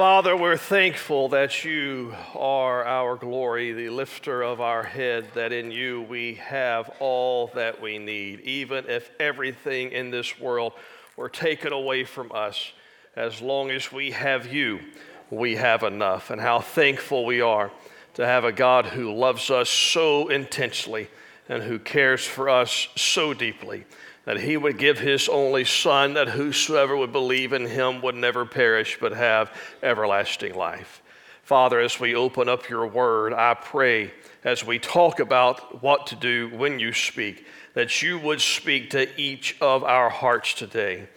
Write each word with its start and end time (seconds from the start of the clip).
Father, 0.00 0.34
we're 0.34 0.56
thankful 0.56 1.28
that 1.28 1.62
you 1.62 2.14
are 2.34 2.86
our 2.86 3.16
glory, 3.16 3.74
the 3.74 3.90
lifter 3.90 4.42
of 4.42 4.58
our 4.58 4.82
head, 4.82 5.26
that 5.34 5.52
in 5.52 5.70
you 5.70 6.00
we 6.00 6.36
have 6.36 6.90
all 7.00 7.48
that 7.48 7.82
we 7.82 7.98
need, 7.98 8.40
even 8.40 8.88
if 8.88 9.10
everything 9.20 9.92
in 9.92 10.10
this 10.10 10.40
world 10.40 10.72
were 11.18 11.28
taken 11.28 11.74
away 11.74 12.04
from 12.04 12.32
us. 12.32 12.72
As 13.14 13.42
long 13.42 13.70
as 13.70 13.92
we 13.92 14.12
have 14.12 14.50
you, 14.50 14.80
we 15.28 15.56
have 15.56 15.82
enough. 15.82 16.30
And 16.30 16.40
how 16.40 16.60
thankful 16.60 17.26
we 17.26 17.42
are 17.42 17.70
to 18.14 18.24
have 18.24 18.44
a 18.44 18.52
God 18.52 18.86
who 18.86 19.12
loves 19.12 19.50
us 19.50 19.68
so 19.68 20.28
intensely 20.28 21.10
and 21.46 21.62
who 21.62 21.78
cares 21.78 22.24
for 22.24 22.48
us 22.48 22.88
so 22.96 23.34
deeply 23.34 23.84
that 24.24 24.40
he 24.40 24.56
would 24.56 24.78
give 24.78 24.98
his 24.98 25.28
only 25.28 25.64
Son, 25.64 26.14
that 26.14 26.28
whosoever 26.28 26.96
would 26.96 27.12
believe 27.12 27.52
in 27.52 27.66
him 27.66 28.02
would 28.02 28.14
never 28.14 28.44
perish 28.44 28.98
but 29.00 29.12
have 29.12 29.50
everlasting 29.82 30.54
life. 30.54 31.02
Father, 31.42 31.80
as 31.80 31.98
we 31.98 32.14
open 32.14 32.48
up 32.48 32.68
your 32.68 32.86
word, 32.86 33.32
I 33.32 33.54
pray 33.54 34.12
as 34.44 34.64
we 34.64 34.78
talk 34.78 35.20
about 35.20 35.82
what 35.82 36.06
to 36.08 36.16
do 36.16 36.48
when 36.50 36.78
you 36.78 36.92
speak, 36.92 37.44
that 37.74 38.02
you 38.02 38.18
would 38.18 38.40
speak 38.40 38.90
to 38.90 39.20
each 39.20 39.56
of 39.60 39.82
our 39.82 40.10
hearts 40.10 40.54
today. 40.54 41.08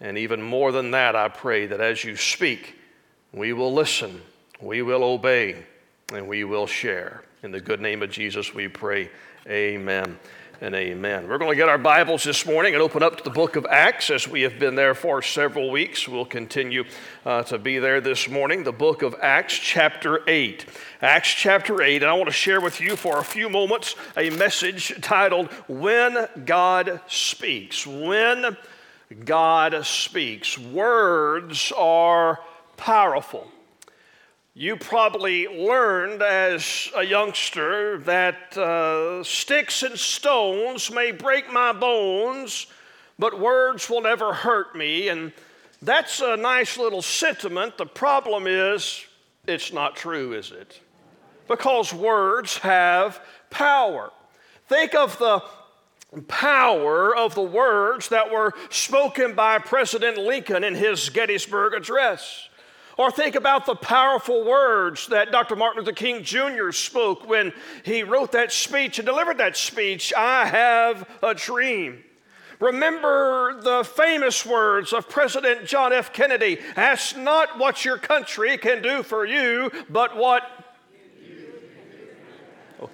And 0.00 0.18
even 0.18 0.42
more 0.42 0.70
than 0.70 0.90
that, 0.92 1.16
I 1.16 1.28
pray 1.28 1.66
that 1.66 1.80
as 1.80 2.04
you 2.04 2.14
speak, 2.14 2.78
we 3.32 3.52
will 3.52 3.72
listen, 3.72 4.20
we 4.60 4.82
will 4.82 5.02
obey, 5.02 5.64
and 6.12 6.28
we 6.28 6.44
will 6.44 6.66
share. 6.66 7.24
In 7.42 7.50
the 7.50 7.60
good 7.60 7.80
name 7.80 8.02
of 8.02 8.10
Jesus, 8.10 8.54
we 8.54 8.68
pray. 8.68 9.10
Amen 9.48 10.18
and 10.60 10.74
amen. 10.74 11.28
We're 11.28 11.38
going 11.38 11.50
to 11.50 11.56
get 11.56 11.68
our 11.68 11.78
Bibles 11.78 12.24
this 12.24 12.46
morning 12.46 12.74
and 12.74 12.82
open 12.82 13.02
up 13.02 13.16
to 13.16 13.24
the 13.24 13.30
book 13.30 13.56
of 13.56 13.66
Acts 13.66 14.10
as 14.10 14.28
we 14.28 14.42
have 14.42 14.58
been 14.58 14.74
there 14.74 14.94
for 14.94 15.22
several 15.22 15.70
weeks. 15.70 16.08
We'll 16.08 16.24
continue 16.24 16.84
uh, 17.24 17.42
to 17.44 17.58
be 17.58 17.78
there 17.78 18.00
this 18.00 18.28
morning. 18.28 18.64
The 18.64 18.72
book 18.72 19.02
of 19.02 19.16
Acts, 19.20 19.54
chapter 19.54 20.20
8. 20.28 20.66
Acts 21.02 21.32
chapter 21.32 21.82
8. 21.82 22.02
And 22.02 22.10
I 22.10 22.14
want 22.14 22.26
to 22.26 22.32
share 22.32 22.60
with 22.60 22.80
you 22.80 22.96
for 22.96 23.18
a 23.18 23.24
few 23.24 23.48
moments 23.48 23.96
a 24.16 24.30
message 24.30 25.00
titled 25.00 25.50
When 25.68 26.26
God 26.44 27.00
Speaks. 27.08 27.86
When 27.86 28.56
God 29.24 29.84
Speaks. 29.84 30.58
Words 30.58 31.72
are 31.76 32.40
powerful. 32.76 33.50
You 34.56 34.76
probably 34.76 35.48
learned 35.48 36.22
as 36.22 36.88
a 36.94 37.02
youngster 37.02 37.98
that 37.98 38.56
uh, 38.56 39.24
sticks 39.24 39.82
and 39.82 39.98
stones 39.98 40.92
may 40.92 41.10
break 41.10 41.52
my 41.52 41.72
bones, 41.72 42.68
but 43.18 43.40
words 43.40 43.90
will 43.90 44.00
never 44.00 44.32
hurt 44.32 44.76
me. 44.76 45.08
And 45.08 45.32
that's 45.82 46.20
a 46.20 46.36
nice 46.36 46.78
little 46.78 47.02
sentiment. 47.02 47.76
The 47.76 47.86
problem 47.86 48.46
is, 48.46 49.04
it's 49.44 49.72
not 49.72 49.96
true, 49.96 50.34
is 50.34 50.52
it? 50.52 50.80
Because 51.48 51.92
words 51.92 52.58
have 52.58 53.20
power. 53.50 54.12
Think 54.68 54.94
of 54.94 55.18
the 55.18 55.42
power 56.28 57.16
of 57.16 57.34
the 57.34 57.42
words 57.42 58.08
that 58.10 58.30
were 58.30 58.52
spoken 58.70 59.34
by 59.34 59.58
President 59.58 60.16
Lincoln 60.16 60.62
in 60.62 60.76
his 60.76 61.08
Gettysburg 61.08 61.74
Address. 61.74 62.48
Or 62.96 63.10
think 63.10 63.34
about 63.34 63.66
the 63.66 63.74
powerful 63.74 64.44
words 64.44 65.08
that 65.08 65.32
Dr. 65.32 65.56
Martin 65.56 65.80
Luther 65.80 65.92
King 65.92 66.22
Jr. 66.22 66.70
spoke 66.70 67.28
when 67.28 67.52
he 67.82 68.02
wrote 68.02 68.32
that 68.32 68.52
speech 68.52 68.98
and 68.98 69.06
delivered 69.06 69.38
that 69.38 69.56
speech 69.56 70.12
I 70.16 70.46
have 70.46 71.08
a 71.22 71.34
dream. 71.34 72.04
Remember 72.60 73.60
the 73.60 73.84
famous 73.84 74.46
words 74.46 74.92
of 74.92 75.08
President 75.08 75.66
John 75.66 75.92
F. 75.92 76.12
Kennedy 76.12 76.58
Ask 76.76 77.16
not 77.16 77.58
what 77.58 77.84
your 77.84 77.98
country 77.98 78.56
can 78.56 78.80
do 78.80 79.02
for 79.02 79.24
you, 79.24 79.70
but 79.90 80.16
what. 80.16 80.42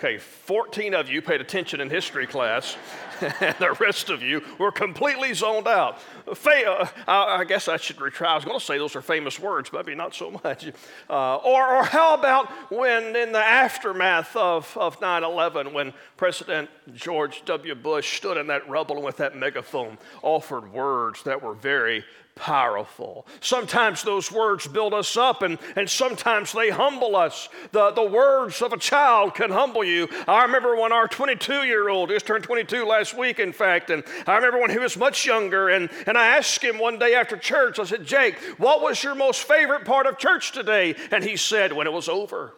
Okay, 0.03 0.16
14 0.16 0.94
of 0.94 1.11
you 1.11 1.21
paid 1.21 1.43
attention 1.43 1.78
in 1.78 1.91
history 1.91 2.27
class. 2.27 2.75
and 3.21 3.55
the 3.59 3.72
rest 3.81 4.09
of 4.09 4.22
you 4.22 4.43
were 4.59 4.72
completely 4.72 5.34
zoned 5.34 5.69
out. 5.69 5.99
Uh, 6.27 6.87
I 7.06 7.44
guess 7.47 7.69
I 7.69 7.77
should 7.77 7.97
retry. 7.97 8.28
I 8.28 8.37
was 8.37 8.47
going 8.47 8.59
to 8.59 8.65
say 8.65 8.78
those 8.78 8.97
are 8.97 9.03
famous 9.03 9.39
words, 9.39 9.71
maybe 9.75 9.94
not 9.94 10.15
so 10.15 10.31
much. 10.43 10.69
Uh, 11.10 11.37
or, 11.37 11.77
or 11.77 11.84
how 11.84 12.15
about 12.15 12.50
when, 12.72 13.15
in 13.15 13.33
the 13.33 13.44
aftermath 13.44 14.34
of, 14.37 14.75
of 14.78 14.99
9 15.03 15.22
11, 15.22 15.75
when 15.75 15.93
President 16.16 16.71
George 16.94 17.44
W. 17.44 17.75
Bush 17.75 18.16
stood 18.16 18.39
in 18.39 18.47
that 18.47 18.66
rubble 18.71 18.97
and 18.97 19.05
with 19.05 19.19
that 19.19 19.37
megaphone 19.37 19.99
offered 20.22 20.72
words 20.72 21.22
that 21.25 21.43
were 21.43 21.55
very 21.55 22.05
powerful. 22.35 23.27
Sometimes 23.41 24.03
those 24.03 24.33
words 24.33 24.67
build 24.67 24.95
us 24.95 25.17
up 25.17 25.43
and, 25.43 25.59
and 25.77 25.89
sometimes 25.89 26.53
they 26.53 26.71
humble 26.71 27.15
us. 27.15 27.49
The, 27.73 27.91
the 27.91 28.05
words 28.05 28.63
of 28.63 28.73
a 28.73 28.79
child 28.79 29.35
can 29.35 29.51
humble 29.51 29.85
you. 29.85 30.09
I 30.27 30.43
remember 30.45 30.75
when 30.75 30.93
our 30.93 31.07
22 31.07 31.65
year 31.65 31.89
old 31.89 32.09
just 32.09 32.27
turned 32.27 32.45
22 32.45 32.85
last 32.85 33.17
week, 33.17 33.39
in 33.39 33.53
fact, 33.53 33.91
and 33.91 34.03
I 34.27 34.37
remember 34.37 34.59
when 34.59 34.71
he 34.71 34.79
was 34.79 34.97
much 34.97 35.27
younger, 35.27 35.69
and, 35.69 35.91
and 36.07 36.17
I 36.17 36.39
asked 36.39 36.65
him 36.65 36.79
one 36.79 36.99
day 36.99 37.15
after 37.15 37.37
church, 37.37 37.79
I 37.79 37.85
said, 37.85 38.07
Jake, 38.07 38.39
what 38.59 38.81
was 38.81 39.03
your 39.03 39.15
most 39.15 39.43
favorite 39.43 39.85
part 39.85 40.07
of 40.07 40.19
church 40.19 40.53
today? 40.53 40.95
And 41.11 41.23
he 41.23 41.37
said, 41.37 41.73
when 41.73 41.87
it 41.87 41.93
was 41.93 42.09
over. 42.09 42.55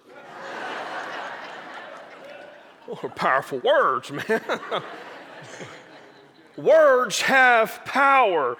oh, 2.89 3.13
powerful 3.17 3.59
words, 3.59 4.13
man. 4.13 4.41
words 6.57 7.23
have 7.23 7.85
power. 7.85 8.57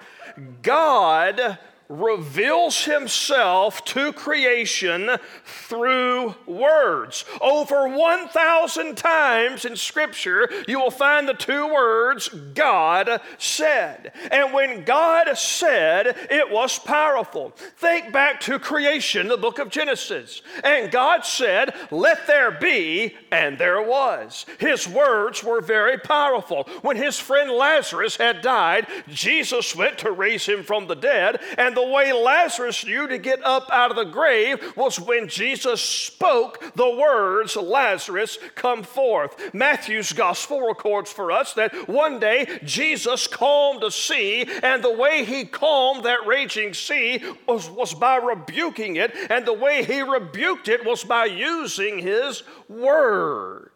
God 0.61 1.57
reveals 1.89 2.85
himself 2.85 3.83
to 3.85 4.13
creation 4.13 5.09
through 5.45 6.35
words. 6.45 7.25
Over 7.41 7.87
1,000 7.87 8.95
times 8.95 9.65
in 9.65 9.75
Scripture, 9.75 10.49
you 10.67 10.79
will 10.79 10.91
find 10.91 11.27
the 11.27 11.33
two 11.33 11.67
words 11.67 12.29
God 12.29 13.21
said. 13.37 14.13
And 14.31 14.53
when 14.53 14.83
God 14.83 15.37
said, 15.37 16.15
it 16.29 16.49
was 16.49 16.79
powerful. 16.79 17.51
Think 17.77 18.11
back 18.11 18.39
to 18.41 18.59
creation, 18.59 19.27
the 19.27 19.37
book 19.37 19.59
of 19.59 19.69
Genesis. 19.69 20.41
And 20.63 20.91
God 20.91 21.25
said, 21.25 21.75
Let 21.91 22.27
there 22.27 22.51
be, 22.51 23.15
and 23.31 23.57
there 23.57 23.81
was. 23.81 24.45
His 24.59 24.87
words 24.87 25.43
were 25.43 25.61
very 25.61 25.97
powerful. 25.97 26.63
When 26.81 26.97
his 26.97 27.19
friend 27.19 27.51
Lazarus 27.51 28.17
had 28.17 28.41
died, 28.41 28.87
Jesus 29.07 29.75
went 29.75 29.97
to 29.99 30.11
raise 30.11 30.45
him 30.45 30.63
from 30.63 30.87
the 30.87 30.95
dead, 30.95 31.41
and 31.57 31.72
the 31.75 31.83
the 31.83 31.91
way 31.91 32.13
Lazarus 32.13 32.85
knew 32.85 33.07
to 33.07 33.17
get 33.17 33.43
up 33.43 33.69
out 33.71 33.91
of 33.91 33.97
the 33.97 34.05
grave 34.05 34.73
was 34.77 34.99
when 34.99 35.27
Jesus 35.27 35.81
spoke 35.81 36.63
the 36.75 36.89
words, 36.89 37.55
Lazarus, 37.55 38.37
come 38.55 38.83
forth. 38.83 39.53
Matthew's 39.53 40.13
gospel 40.13 40.61
records 40.61 41.11
for 41.11 41.31
us 41.31 41.53
that 41.53 41.89
one 41.89 42.19
day 42.19 42.59
Jesus 42.63 43.27
calmed 43.27 43.81
the 43.81 43.89
sea, 43.89 44.47
and 44.63 44.83
the 44.83 44.93
way 44.93 45.25
he 45.25 45.43
calmed 45.43 46.05
that 46.05 46.25
raging 46.25 46.73
sea 46.73 47.21
was, 47.47 47.69
was 47.69 47.93
by 47.93 48.15
rebuking 48.15 48.95
it, 48.95 49.13
and 49.29 49.45
the 49.45 49.53
way 49.53 49.83
he 49.83 50.01
rebuked 50.01 50.69
it 50.69 50.85
was 50.85 51.03
by 51.03 51.25
using 51.25 51.99
his 51.99 52.43
words. 52.69 53.69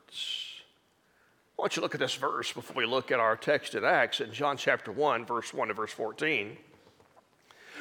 I 1.57 1.61
want 1.61 1.75
you 1.75 1.81
to 1.81 1.85
look 1.85 1.95
at 1.95 1.99
this 1.99 2.15
verse 2.15 2.53
before 2.53 2.75
we 2.77 2.85
look 2.85 3.11
at 3.11 3.19
our 3.19 3.35
text 3.35 3.75
in 3.75 3.83
Acts 3.83 4.21
in 4.21 4.31
John 4.31 4.57
chapter 4.57 4.91
1, 4.91 5.25
verse 5.25 5.53
1 5.53 5.67
to 5.69 5.73
verse 5.73 5.91
14 5.91 6.57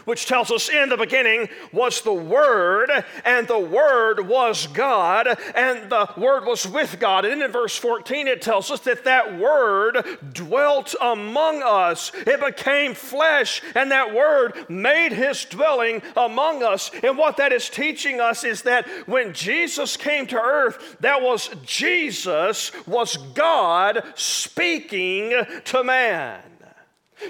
which 0.07 0.25
tells 0.25 0.51
us 0.51 0.71
in 0.71 0.89
the 0.89 0.97
beginning 0.97 1.49
was 1.73 2.01
the 2.01 2.15
Word, 2.15 2.91
and 3.25 3.47
the 3.47 3.59
Word 3.59 4.27
was 4.27 4.67
God, 4.69 5.29
and 5.55 5.91
the 5.91 6.09
Word 6.17 6.47
was 6.47 6.67
with 6.67 6.99
God. 6.99 7.27
And 7.27 7.43
in 7.43 7.53
verse 7.53 7.77
14, 7.77 8.27
it 8.27 8.41
tells 8.41 8.71
us 8.71 8.81
that 8.81 9.05
that 9.05 9.39
Word 9.39 10.03
dwelt 10.33 10.95
among 11.03 11.63
us. 11.63 12.13
It 12.27 12.41
became 12.41 12.95
flesh, 12.95 13.61
and 13.75 13.91
that 13.91 14.15
Word 14.15 14.55
made 14.71 15.13
His 15.13 15.45
dwelling 15.45 16.01
among 16.17 16.63
us. 16.63 16.91
And 17.03 17.19
what 17.19 17.37
that 17.37 17.53
is 17.53 17.69
teaching 17.69 18.21
us 18.21 18.45
is 18.45 18.63
that 18.63 18.89
when 19.07 19.35
Jesus 19.35 19.97
came 19.97 20.27
to 20.29 20.41
earth, 20.41 20.97
that 21.01 21.21
was 21.21 21.51
Jesus, 21.65 22.71
was 22.87 23.17
God 23.35 24.03
speaking 24.15 25.35
to 25.65 25.85
man. 25.85 26.41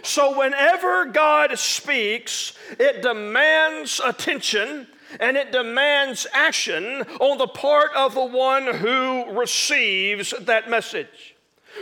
So, 0.03 0.37
whenever 0.37 1.07
God 1.07 1.59
speaks, 1.59 2.55
it 2.79 3.03
demands 3.03 4.01
attention 4.05 4.89
and 5.21 5.37
it 5.37 5.53
demands 5.53 6.27
action 6.33 7.03
on 7.21 7.39
the 7.39 7.47
part 7.47 7.93
of 7.95 8.15
the 8.15 8.25
one 8.25 8.67
who 8.67 9.31
receives 9.39 10.35
that 10.41 10.69
message. 10.69 11.37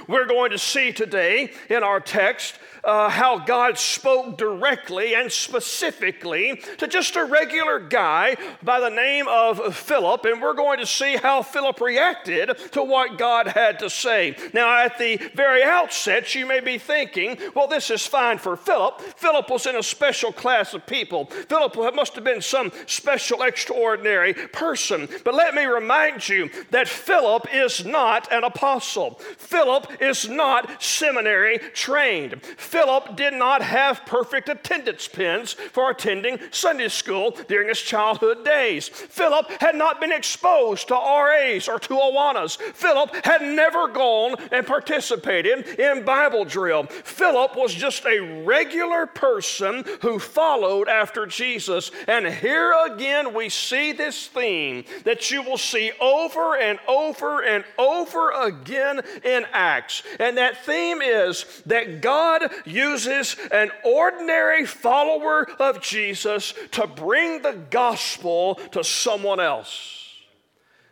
We're 0.09 0.27
going 0.27 0.51
to 0.51 0.59
see 0.59 0.93
today 0.93 1.53
in 1.71 1.83
our 1.83 2.01
text 2.01 2.59
uh, 2.85 3.09
how 3.09 3.39
God 3.39 3.79
spoke 3.79 4.37
directly 4.37 5.15
and 5.15 5.31
specifically 5.31 6.61
to 6.79 6.87
just 6.87 7.17
a 7.17 7.25
regular 7.25 7.81
guy 7.81 8.37
by 8.63 8.81
the 8.81 8.91
name 8.91 9.27
of 9.29 9.75
Philip, 9.75 10.25
and 10.25 10.41
we're 10.41 10.55
going 10.55 10.79
to 10.79 10.87
see 10.87 11.17
how 11.17 11.43
Philip 11.43 11.81
reacted 11.81 12.57
to 12.73 12.83
what 12.83 13.19
God 13.19 13.49
had 13.49 13.79
to 13.81 13.91
say. 13.91 14.37
Now, 14.53 14.85
at 14.85 14.99
the 14.99 15.17
very 15.35 15.63
outset, 15.63 16.35
you 16.35 16.47
may 16.47 16.61
be 16.61 16.79
thinking, 16.79 17.39
well, 17.55 17.69
this 17.69 17.91
is 17.91 18.07
fine 18.07 18.39
for 18.39 18.57
Philip. 18.57 19.01
Philip 19.01 19.51
was 19.51 19.67
in 19.67 19.77
a 19.77 19.83
special 19.83 20.33
class 20.33 20.75
of 20.75 20.87
people. 20.87 21.27
Philip 21.27 21.77
must 21.95 22.15
have 22.15 22.25
been 22.25 22.43
some 22.43 22.73
special, 22.87 23.43
extraordinary 23.43 24.35
person. 24.35 25.09
But 25.25 25.35
let 25.35 25.55
me 25.55 25.65
remind 25.65 26.29
you 26.29 26.51
that 26.71 26.89
Philip 26.89 27.47
is 27.53 27.85
not 27.85 28.33
an 28.33 28.45
apostle, 28.45 29.15
Philip 29.39 30.03
is 30.03 30.29
not 30.29 30.83
seminary 30.83 31.59
trained. 31.73 32.41
Philip 32.75 33.15
did 33.15 33.35
not 33.35 33.63
have 33.63 34.05
perfect 34.05 34.49
attendance 34.49 35.07
pins 35.07 35.53
for 35.53 35.93
attending 35.93 36.41
Sunday 36.51 36.89
school 36.89 37.31
during 37.47 37.69
his 37.69 37.81
childhood 37.81 38.45
days. 38.45 38.89
Philip 38.89 39.49
had 39.61 39.77
not 39.77 40.01
been 40.01 40.11
exposed 40.11 40.89
to 40.89 40.95
RAs 40.95 41.69
or 41.69 41.79
to 41.79 41.95
Awanas. 41.95 42.57
Philip 42.57 43.15
had 43.25 43.43
never 43.43 43.87
gone 43.87 44.35
and 44.51 44.67
participated 44.67 45.79
in 45.79 46.05
Bible 46.05 46.45
drill. 46.45 46.83
Philip 46.87 47.55
was 47.55 47.73
just 47.73 48.07
a 48.07 48.43
regular 48.45 49.07
person 49.07 49.85
who 50.01 50.19
followed 50.19 50.89
after 50.89 51.27
Jesus. 51.27 51.93
And 52.09 52.27
here 52.27 52.75
again, 52.87 53.35
we 53.35 53.51
see 53.51 53.93
this 53.93 54.27
theme 54.27 54.85
that 55.05 55.31
you 55.31 55.45
will 55.45 55.59
see 55.59 55.93
over 56.01 56.57
and 56.57 56.81
over 56.89 57.41
and 57.41 57.65
over 57.79 58.33
again 58.33 59.01
in 59.23 59.47
Acts. 59.53 60.03
And 60.19 60.37
that 60.39 60.65
theme 60.65 61.01
is 61.01 61.63
that 61.67 62.01
God 62.01 62.51
uses 62.65 63.37
an 63.53 63.71
ordinary 63.85 64.67
follower 64.67 65.49
of 65.59 65.81
Jesus 65.81 66.55
to 66.73 66.87
bring 66.87 67.43
the 67.43 67.59
gospel 67.71 68.57
to 68.73 68.83
someone 68.85 69.41
else. 69.41 70.01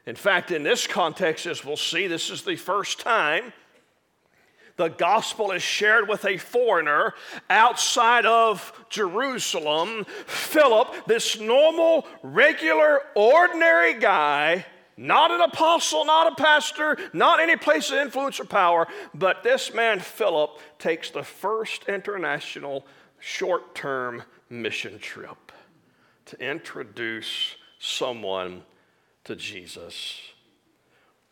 In 0.06 0.16
fact, 0.16 0.50
in 0.50 0.62
this 0.62 0.86
context, 0.86 1.46
as 1.46 1.64
we'll 1.64 1.76
see, 1.76 2.06
this 2.06 2.30
is 2.30 2.42
the 2.42 2.56
first 2.56 3.00
time 3.00 3.52
the 4.76 4.88
gospel 4.88 5.52
is 5.52 5.62
shared 5.62 6.08
with 6.08 6.24
a 6.24 6.38
foreigner 6.38 7.14
outside 7.50 8.26
of 8.26 8.72
Jerusalem. 8.88 10.06
Philip, 10.26 11.06
this 11.06 11.38
normal, 11.38 12.06
regular, 12.22 13.00
ordinary 13.14 13.94
guy, 13.94 14.64
not 14.96 15.30
an 15.30 15.40
apostle, 15.40 16.04
not 16.04 16.32
a 16.32 16.34
pastor, 16.34 16.96
not 17.12 17.40
any 17.40 17.56
place 17.56 17.90
of 17.90 17.98
influence 17.98 18.38
or 18.40 18.44
power, 18.44 18.86
but 19.14 19.42
this 19.42 19.72
man, 19.72 20.00
Philip, 20.00 20.58
takes 20.78 21.10
the 21.10 21.22
first 21.22 21.84
international 21.88 22.86
short 23.18 23.74
term 23.74 24.22
mission 24.50 24.98
trip 24.98 25.52
to 26.26 26.40
introduce 26.40 27.56
someone 27.78 28.62
to 29.24 29.36
Jesus. 29.36 30.20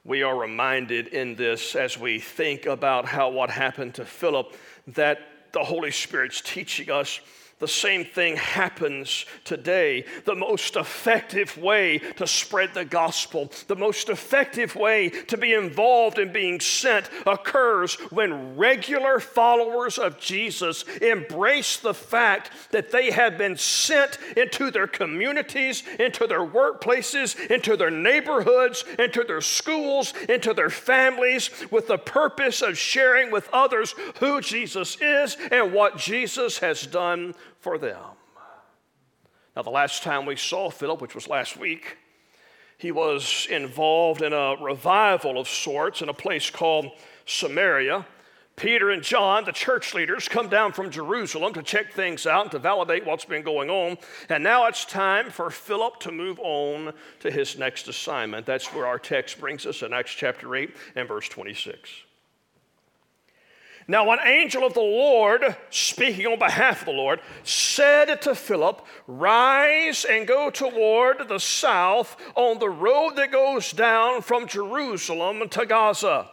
We 0.04 0.22
are 0.22 0.36
reminded 0.36 1.08
in 1.08 1.34
this 1.34 1.76
as 1.76 1.98
we 1.98 2.18
think 2.18 2.66
about 2.66 3.04
how 3.04 3.30
what 3.30 3.50
happened 3.50 3.94
to 3.94 4.04
Philip 4.04 4.56
that 4.88 5.52
the 5.52 5.62
Holy 5.62 5.90
Spirit's 5.90 6.40
teaching 6.40 6.90
us 6.90 7.20
the 7.60 7.68
same 7.68 8.04
thing 8.04 8.36
happens 8.36 9.26
today. 9.44 10.04
The 10.24 10.34
most 10.34 10.76
effective 10.76 11.56
way 11.58 11.98
to 12.16 12.26
spread 12.26 12.74
the 12.74 12.86
gospel, 12.86 13.52
the 13.68 13.76
most 13.76 14.08
effective 14.08 14.74
way 14.74 15.10
to 15.10 15.36
be 15.36 15.52
involved 15.52 16.18
in 16.18 16.32
being 16.32 16.58
sent 16.58 17.10
occurs 17.26 17.94
when 18.10 18.56
regular 18.56 19.20
followers 19.20 19.98
of 19.98 20.18
Jesus 20.18 20.84
embrace 21.02 21.76
the 21.76 21.94
fact 21.94 22.50
that 22.70 22.90
they 22.90 23.10
have 23.10 23.36
been 23.36 23.56
sent 23.56 24.18
into 24.36 24.70
their 24.70 24.86
communities, 24.86 25.82
into 25.98 26.26
their 26.26 26.46
workplaces, 26.46 27.38
into 27.50 27.76
their 27.76 27.90
neighborhoods, 27.90 28.84
into 28.98 29.22
their 29.22 29.42
schools, 29.42 30.14
into 30.28 30.54
their 30.54 30.70
families 30.70 31.50
with 31.70 31.88
the 31.88 31.98
purpose 31.98 32.62
of 32.62 32.78
sharing 32.78 33.30
with 33.30 33.48
others 33.52 33.94
who 34.18 34.40
Jesus 34.40 34.96
is 35.00 35.36
and 35.50 35.74
what 35.74 35.98
Jesus 35.98 36.58
has 36.58 36.86
done 36.86 37.34
for 37.60 37.78
them. 37.78 37.98
Now, 39.54 39.62
the 39.62 39.70
last 39.70 40.02
time 40.02 40.26
we 40.26 40.36
saw 40.36 40.70
Philip, 40.70 41.00
which 41.00 41.14
was 41.14 41.28
last 41.28 41.56
week, 41.56 41.96
he 42.78 42.92
was 42.92 43.46
involved 43.50 44.22
in 44.22 44.32
a 44.32 44.56
revival 44.60 45.38
of 45.38 45.48
sorts 45.48 46.00
in 46.00 46.08
a 46.08 46.14
place 46.14 46.48
called 46.48 46.90
Samaria. 47.26 48.06
Peter 48.56 48.90
and 48.90 49.02
John, 49.02 49.44
the 49.44 49.52
church 49.52 49.94
leaders, 49.94 50.28
come 50.28 50.48
down 50.48 50.72
from 50.72 50.90
Jerusalem 50.90 51.52
to 51.54 51.62
check 51.62 51.92
things 51.92 52.26
out 52.26 52.42
and 52.42 52.50
to 52.52 52.58
validate 52.58 53.06
what's 53.06 53.24
been 53.24 53.42
going 53.42 53.70
on. 53.70 53.96
And 54.28 54.44
now 54.44 54.66
it's 54.66 54.84
time 54.84 55.30
for 55.30 55.50
Philip 55.50 56.00
to 56.00 56.12
move 56.12 56.38
on 56.40 56.92
to 57.20 57.30
his 57.30 57.58
next 57.58 57.88
assignment. 57.88 58.46
That's 58.46 58.72
where 58.72 58.86
our 58.86 58.98
text 58.98 59.40
brings 59.40 59.66
us 59.66 59.82
in 59.82 59.92
Acts 59.92 60.12
chapter 60.12 60.54
8 60.54 60.74
and 60.94 61.08
verse 61.08 61.28
26. 61.28 61.90
Now, 63.90 64.12
an 64.12 64.20
angel 64.24 64.64
of 64.64 64.74
the 64.74 64.80
Lord, 64.80 65.56
speaking 65.68 66.24
on 66.24 66.38
behalf 66.38 66.82
of 66.82 66.86
the 66.86 66.92
Lord, 66.92 67.18
said 67.42 68.22
to 68.22 68.36
Philip, 68.36 68.86
Rise 69.08 70.04
and 70.04 70.28
go 70.28 70.48
toward 70.48 71.26
the 71.26 71.40
south 71.40 72.16
on 72.36 72.60
the 72.60 72.70
road 72.70 73.16
that 73.16 73.32
goes 73.32 73.72
down 73.72 74.22
from 74.22 74.46
Jerusalem 74.46 75.42
to 75.48 75.66
Gaza. 75.66 76.28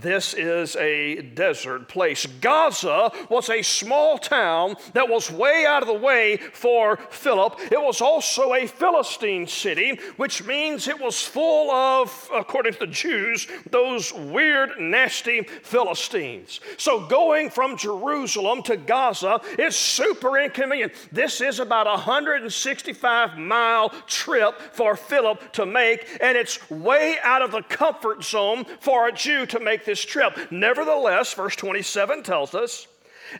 This 0.00 0.32
is 0.34 0.76
a 0.76 1.22
desert 1.22 1.88
place. 1.88 2.24
Gaza 2.40 3.10
was 3.28 3.50
a 3.50 3.62
small 3.62 4.16
town 4.16 4.76
that 4.92 5.08
was 5.08 5.30
way 5.30 5.64
out 5.66 5.82
of 5.82 5.88
the 5.88 5.94
way 5.94 6.36
for 6.36 6.98
Philip. 7.10 7.58
It 7.72 7.80
was 7.80 8.00
also 8.00 8.54
a 8.54 8.66
Philistine 8.66 9.48
city, 9.48 9.98
which 10.16 10.44
means 10.44 10.86
it 10.86 11.00
was 11.00 11.20
full 11.20 11.72
of, 11.72 12.30
according 12.32 12.74
to 12.74 12.78
the 12.78 12.86
Jews, 12.86 13.48
those 13.70 14.12
weird, 14.12 14.78
nasty 14.78 15.42
Philistines. 15.42 16.60
So 16.76 17.06
going 17.06 17.50
from 17.50 17.76
Jerusalem 17.76 18.62
to 18.64 18.76
Gaza 18.76 19.40
is 19.58 19.74
super 19.74 20.38
inconvenient. 20.38 20.92
This 21.10 21.40
is 21.40 21.58
about 21.58 21.88
a 21.88 21.98
165 21.98 23.36
mile 23.36 23.90
trip 24.06 24.60
for 24.72 24.94
Philip 24.94 25.52
to 25.54 25.66
make, 25.66 26.06
and 26.20 26.38
it's 26.38 26.70
way 26.70 27.16
out 27.24 27.42
of 27.42 27.50
the 27.50 27.62
comfort 27.62 28.22
zone 28.22 28.64
for 28.78 29.08
a 29.08 29.12
Jew 29.12 29.44
to 29.46 29.58
make 29.58 29.87
this 29.88 30.04
trip. 30.04 30.38
Nevertheless, 30.52 31.32
verse 31.32 31.56
27 31.56 32.22
tells 32.22 32.54
us, 32.54 32.86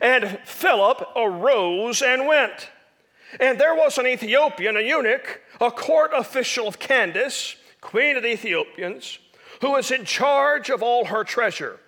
and 0.01 0.39
Philip 0.43 1.07
arose 1.15 2.01
and 2.01 2.27
went. 2.27 2.69
And 3.39 3.59
there 3.59 3.75
was 3.75 3.97
an 3.97 4.07
Ethiopian, 4.07 4.75
a 4.75 4.81
eunuch, 4.81 5.41
a 5.61 5.71
court 5.71 6.11
official 6.15 6.67
of 6.67 6.79
Candace, 6.79 7.55
queen 7.79 8.17
of 8.17 8.23
the 8.23 8.33
Ethiopians, 8.33 9.19
who 9.61 9.71
was 9.71 9.91
in 9.91 10.05
charge 10.05 10.69
of 10.69 10.81
all 10.81 11.05
her 11.05 11.23
treasure. 11.23 11.79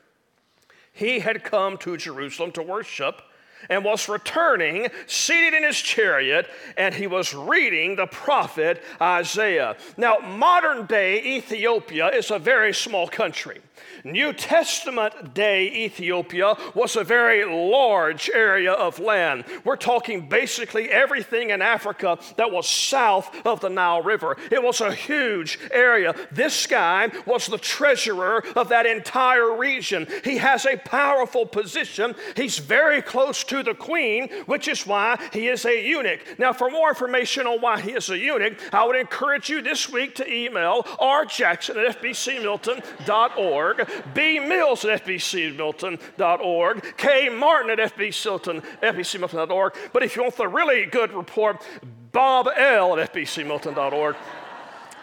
He 0.94 1.20
had 1.20 1.44
come 1.44 1.78
to 1.80 1.98
Jerusalem 1.98 2.52
to 2.54 2.62
worship 2.62 3.22
and 3.70 3.84
was 3.84 4.10
returning, 4.10 4.88
seated 5.08 5.54
in 5.54 5.64
his 5.64 5.78
chariot, 5.78 6.48
and 6.78 6.94
he 6.94 7.08
was 7.08 7.34
reading 7.34 7.96
the 7.96 8.08
prophet 8.08 8.82
Isaiah. 9.00 9.78
Now, 9.98 10.18
modern 10.18 10.86
day 10.86 11.24
Ethiopia 11.38 12.10
is 12.10 12.32
a 12.32 12.40
very 12.40 12.74
small 12.74 13.08
country. 13.08 13.62
New 14.04 14.34
Testament 14.34 15.34
day 15.34 15.72
Ethiopia 15.86 16.56
was 16.74 16.96
a 16.96 17.04
very 17.04 17.46
large 17.46 18.30
area 18.34 18.72
of 18.72 19.00
land. 19.00 19.46
We're 19.64 19.76
talking 19.76 20.28
basically 20.28 20.90
everything 20.90 21.52
in 21.52 21.62
Africa 21.62 22.18
that 22.38 22.52
was 22.52 22.68
south 22.68 23.46
of 23.46 23.60
the 23.60 23.70
Nile 23.70 24.02
River. 24.02 24.38
It 24.52 24.64
was 24.64 24.82
a 24.82 24.94
huge 24.94 25.60
area. 25.72 26.16
This 26.32 26.68
guy 26.68 27.12
was 27.26 27.48
the 27.48 27.58
treasurer 27.58 28.44
of 28.56 28.70
that 28.70 28.86
entire 28.86 29.56
region. 29.56 30.08
He 30.24 30.38
has 30.38 30.66
a 30.66 30.78
powerful 30.78 31.46
position. 31.46 32.16
He's 32.36 32.58
very 32.58 33.02
close 33.02 33.44
to 33.46 33.64
the 33.64 33.74
queen, 33.74 34.30
which 34.46 34.68
is 34.68 34.86
why 34.88 35.20
he 35.34 35.48
is 35.48 35.66
a 35.66 35.86
eunuch. 35.86 36.20
Now, 36.38 36.54
for 36.54 36.70
more 36.70 36.90
information 36.90 37.48
on 37.48 37.62
why 37.62 37.80
he 37.82 37.92
is 37.92 38.10
a 38.10 38.18
eunuch, 38.18 38.58
I 38.74 38.86
would 38.86 38.96
encourage 38.96 39.50
you 39.50 39.62
this 39.62 39.90
week 39.90 40.16
to 40.16 40.32
email 40.32 40.84
rjackson 40.84 41.76
at 41.88 42.02
fbcmilton.org 42.02 43.71
B. 44.14 44.40
Mills 44.40 44.86
at 44.86 45.04
fbcmilton.org, 45.04 46.98
K. 46.98 47.30
Martin 47.30 47.72
at 47.72 47.96
fbcmilton, 47.96 48.64
fbcmilton.org. 48.82 49.74
But 49.94 50.04
if 50.04 50.16
you 50.16 50.24
want 50.24 50.36
the 50.36 50.48
really 50.48 50.86
good 50.86 51.12
report, 51.14 51.66
Bob 52.12 52.50
L. 52.56 52.98
at 53.00 53.14
fbcmilton.org. 53.14 54.16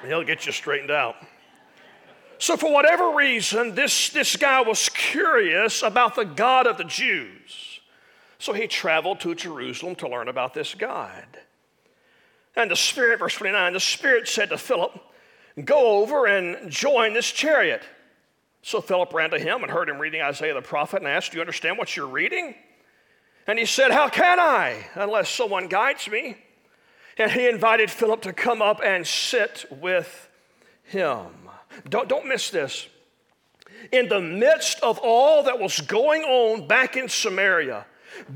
He'll 0.06 0.24
get 0.24 0.46
you 0.46 0.52
straightened 0.52 0.90
out. 0.90 1.16
So, 2.40 2.56
for 2.56 2.72
whatever 2.72 3.16
reason, 3.16 3.74
this, 3.74 4.10
this 4.10 4.36
guy 4.36 4.60
was 4.60 4.88
curious 4.90 5.82
about 5.82 6.14
the 6.14 6.24
God 6.24 6.68
of 6.68 6.78
the 6.78 6.84
Jews. 6.84 7.80
So 8.38 8.52
he 8.52 8.68
traveled 8.68 9.20
to 9.20 9.34
Jerusalem 9.34 9.96
to 9.96 10.08
learn 10.08 10.28
about 10.28 10.54
this 10.54 10.74
God. 10.74 11.26
And 12.54 12.70
the 12.70 12.76
Spirit, 12.76 13.18
verse 13.18 13.34
29, 13.34 13.72
the 13.72 13.80
Spirit 13.80 14.28
said 14.28 14.50
to 14.50 14.58
Philip, 14.58 14.98
Go 15.64 16.00
over 16.02 16.26
and 16.26 16.70
join 16.70 17.14
this 17.14 17.30
chariot. 17.30 17.82
So 18.68 18.82
Philip 18.82 19.14
ran 19.14 19.30
to 19.30 19.38
him 19.38 19.62
and 19.62 19.72
heard 19.72 19.88
him 19.88 19.98
reading 19.98 20.20
Isaiah 20.20 20.52
the 20.52 20.60
prophet 20.60 20.98
and 20.98 21.08
asked, 21.08 21.32
Do 21.32 21.38
you 21.38 21.40
understand 21.40 21.78
what 21.78 21.96
you're 21.96 22.06
reading? 22.06 22.54
And 23.46 23.58
he 23.58 23.64
said, 23.64 23.92
How 23.92 24.10
can 24.10 24.38
I, 24.38 24.84
unless 24.94 25.30
someone 25.30 25.68
guides 25.68 26.06
me? 26.06 26.36
And 27.16 27.32
he 27.32 27.48
invited 27.48 27.90
Philip 27.90 28.20
to 28.22 28.34
come 28.34 28.60
up 28.60 28.82
and 28.84 29.06
sit 29.06 29.64
with 29.70 30.28
him. 30.82 31.28
Don't, 31.88 32.10
don't 32.10 32.28
miss 32.28 32.50
this. 32.50 32.86
In 33.90 34.10
the 34.10 34.20
midst 34.20 34.80
of 34.80 35.00
all 35.02 35.44
that 35.44 35.58
was 35.58 35.80
going 35.80 36.24
on 36.24 36.68
back 36.68 36.94
in 36.94 37.08
Samaria, 37.08 37.86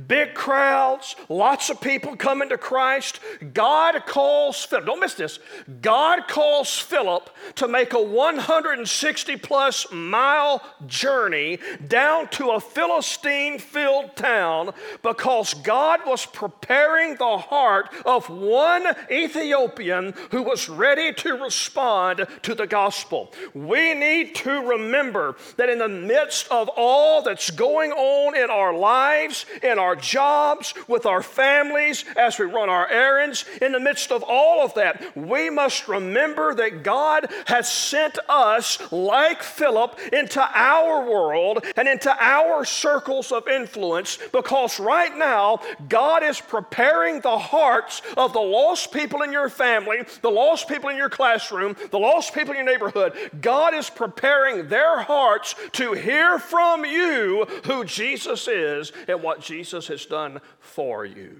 big 0.06 0.34
crowds, 0.34 1.16
lots 1.28 1.70
of 1.70 1.80
people 1.80 2.16
coming 2.16 2.48
to 2.48 2.58
Christ. 2.58 3.20
God 3.52 4.06
calls 4.06 4.64
Philip, 4.64 4.86
don't 4.86 5.00
miss 5.00 5.14
this. 5.14 5.38
God 5.80 6.28
calls 6.28 6.78
Philip 6.78 7.30
to 7.56 7.68
make 7.68 7.92
a 7.92 8.02
160 8.02 9.36
plus 9.36 9.86
mile 9.92 10.62
journey 10.86 11.58
down 11.86 12.28
to 12.28 12.50
a 12.50 12.60
Philistine 12.60 13.58
filled 13.58 14.16
town 14.16 14.72
because 15.02 15.54
God 15.54 16.00
was 16.06 16.26
preparing 16.26 17.16
the 17.16 17.38
heart 17.38 17.88
of 18.04 18.28
one 18.28 18.86
Ethiopian 19.10 20.14
who 20.30 20.42
was 20.42 20.68
ready 20.68 21.12
to 21.14 21.34
respond 21.34 22.26
to 22.42 22.54
the 22.54 22.66
gospel. 22.66 23.32
We 23.54 23.94
need 23.94 24.34
to 24.36 24.50
remember 24.68 25.36
that 25.56 25.68
in 25.68 25.78
the 25.78 25.88
midst 25.88 26.50
of 26.50 26.68
all 26.76 27.22
that's 27.22 27.50
going 27.50 27.92
on 27.92 28.36
in 28.36 28.50
our 28.50 28.76
lives, 28.76 29.46
in 29.62 29.71
our 29.78 29.96
jobs, 29.96 30.74
with 30.88 31.06
our 31.06 31.22
families, 31.22 32.04
as 32.16 32.38
we 32.38 32.46
run 32.46 32.68
our 32.68 32.88
errands. 32.88 33.44
In 33.60 33.72
the 33.72 33.80
midst 33.80 34.12
of 34.12 34.24
all 34.26 34.64
of 34.64 34.74
that, 34.74 35.16
we 35.16 35.50
must 35.50 35.88
remember 35.88 36.54
that 36.54 36.82
God 36.82 37.28
has 37.46 37.70
sent 37.70 38.18
us, 38.28 38.78
like 38.92 39.42
Philip, 39.42 39.98
into 40.12 40.40
our 40.54 41.08
world 41.08 41.64
and 41.76 41.88
into 41.88 42.14
our 42.20 42.64
circles 42.64 43.32
of 43.32 43.48
influence 43.48 44.18
because 44.32 44.80
right 44.80 45.16
now, 45.16 45.60
God 45.88 46.22
is 46.22 46.40
preparing 46.40 47.20
the 47.20 47.38
hearts 47.38 48.02
of 48.16 48.32
the 48.32 48.40
lost 48.40 48.92
people 48.92 49.22
in 49.22 49.32
your 49.32 49.48
family, 49.48 49.98
the 50.22 50.30
lost 50.30 50.68
people 50.68 50.88
in 50.88 50.96
your 50.96 51.10
classroom, 51.10 51.76
the 51.90 51.98
lost 51.98 52.34
people 52.34 52.52
in 52.52 52.64
your 52.64 52.66
neighborhood. 52.66 53.14
God 53.40 53.74
is 53.74 53.90
preparing 53.90 54.68
their 54.68 55.00
hearts 55.02 55.54
to 55.72 55.92
hear 55.92 56.38
from 56.38 56.84
you 56.84 57.46
who 57.64 57.84
Jesus 57.84 58.48
is 58.48 58.92
and 59.08 59.22
what 59.22 59.40
Jesus 59.40 59.51
Jesus 59.52 59.88
has 59.88 60.06
done 60.06 60.40
for 60.60 61.04
you. 61.04 61.38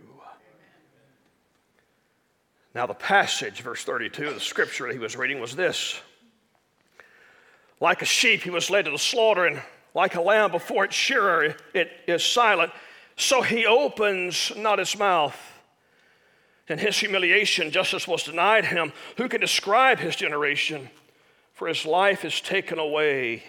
Now, 2.74 2.84
the 2.84 2.92
passage, 2.92 3.62
verse 3.62 3.84
32 3.84 4.28
of 4.28 4.34
the 4.34 4.40
scripture 4.40 4.86
that 4.86 4.92
he 4.92 4.98
was 4.98 5.16
reading 5.16 5.40
was 5.40 5.56
this 5.56 5.98
Like 7.80 8.02
a 8.02 8.04
sheep, 8.04 8.42
he 8.42 8.50
was 8.50 8.68
led 8.68 8.84
to 8.84 8.90
the 8.90 8.98
slaughter, 8.98 9.46
and 9.46 9.62
like 9.94 10.14
a 10.14 10.20
lamb 10.20 10.50
before 10.50 10.84
its 10.84 10.94
shearer, 10.94 11.56
it 11.72 11.90
is 12.06 12.22
silent. 12.22 12.70
So 13.16 13.40
he 13.40 13.64
opens 13.64 14.52
not 14.58 14.78
his 14.78 14.98
mouth. 14.98 15.38
In 16.68 16.76
his 16.76 16.98
humiliation, 16.98 17.70
justice 17.70 18.06
was 18.06 18.24
denied 18.24 18.66
him. 18.66 18.92
Who 19.16 19.26
can 19.30 19.40
describe 19.40 19.98
his 19.98 20.16
generation? 20.16 20.90
For 21.54 21.66
his 21.66 21.86
life 21.86 22.26
is 22.26 22.42
taken 22.42 22.78
away 22.78 23.42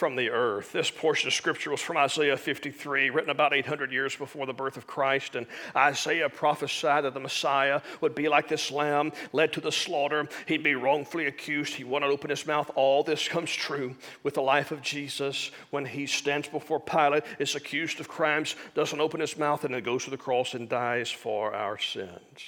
from 0.00 0.16
the 0.16 0.30
earth. 0.30 0.72
This 0.72 0.90
portion 0.90 1.28
of 1.28 1.34
scripture 1.34 1.70
was 1.70 1.82
from 1.82 1.98
Isaiah 1.98 2.38
53, 2.38 3.10
written 3.10 3.28
about 3.28 3.52
800 3.52 3.92
years 3.92 4.16
before 4.16 4.46
the 4.46 4.54
birth 4.54 4.78
of 4.78 4.86
Christ. 4.86 5.36
And 5.36 5.46
Isaiah 5.76 6.30
prophesied 6.30 7.04
that 7.04 7.12
the 7.12 7.20
Messiah 7.20 7.82
would 8.00 8.14
be 8.14 8.26
like 8.26 8.48
this 8.48 8.70
lamb 8.70 9.12
led 9.34 9.52
to 9.52 9.60
the 9.60 9.70
slaughter. 9.70 10.26
He'd 10.46 10.62
be 10.62 10.74
wrongfully 10.74 11.26
accused. 11.26 11.74
He 11.74 11.84
wouldn't 11.84 12.10
open 12.10 12.30
his 12.30 12.46
mouth. 12.46 12.70
All 12.76 13.04
this 13.04 13.28
comes 13.28 13.52
true 13.52 13.94
with 14.22 14.32
the 14.32 14.40
life 14.40 14.70
of 14.70 14.80
Jesus 14.80 15.50
when 15.68 15.84
he 15.84 16.06
stands 16.06 16.48
before 16.48 16.80
Pilate, 16.80 17.24
is 17.38 17.54
accused 17.54 18.00
of 18.00 18.08
crimes, 18.08 18.56
doesn't 18.74 19.02
open 19.02 19.20
his 19.20 19.36
mouth, 19.36 19.66
and 19.66 19.74
then 19.74 19.82
goes 19.82 20.04
to 20.04 20.10
the 20.10 20.16
cross 20.16 20.54
and 20.54 20.66
dies 20.66 21.10
for 21.10 21.54
our 21.54 21.76
sins. 21.76 22.40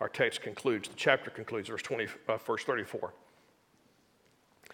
Our 0.00 0.08
text 0.08 0.40
concludes, 0.40 0.88
the 0.88 0.94
chapter 0.96 1.28
concludes, 1.28 1.68
verse 1.68 1.82
20, 1.82 2.06
uh, 2.26 2.38
verse 2.38 2.64
34. 2.64 3.12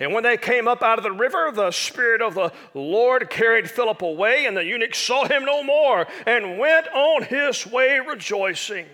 And 0.00 0.12
when 0.12 0.22
they 0.22 0.36
came 0.36 0.66
up 0.66 0.82
out 0.82 0.98
of 0.98 1.04
the 1.04 1.12
river, 1.12 1.50
the 1.52 1.70
Spirit 1.70 2.20
of 2.20 2.34
the 2.34 2.52
Lord 2.74 3.30
carried 3.30 3.70
Philip 3.70 4.02
away, 4.02 4.46
and 4.46 4.56
the 4.56 4.64
eunuch 4.64 4.94
saw 4.94 5.26
him 5.26 5.44
no 5.44 5.62
more 5.62 6.06
and 6.26 6.58
went 6.58 6.88
on 6.88 7.22
his 7.22 7.66
way 7.66 7.98
rejoicing. 7.98 8.86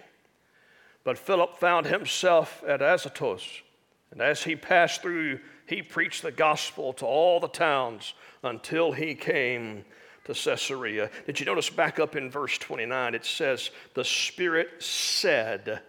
But 1.04 1.18
Philip 1.18 1.56
found 1.58 1.86
himself 1.86 2.62
at 2.66 2.82
Azotus, 2.82 3.62
and 4.10 4.20
as 4.20 4.42
he 4.42 4.56
passed 4.56 5.02
through, 5.02 5.40
he 5.66 5.82
preached 5.82 6.22
the 6.22 6.32
gospel 6.32 6.92
to 6.94 7.06
all 7.06 7.40
the 7.40 7.48
towns 7.48 8.14
until 8.42 8.92
he 8.92 9.14
came 9.14 9.84
to 10.24 10.34
Caesarea. 10.34 11.10
Did 11.26 11.40
you 11.40 11.46
notice 11.46 11.70
back 11.70 11.98
up 11.98 12.16
in 12.16 12.30
verse 12.30 12.58
29? 12.58 13.14
It 13.14 13.24
says, 13.24 13.70
The 13.94 14.04
Spirit 14.04 14.82
said 14.82 15.80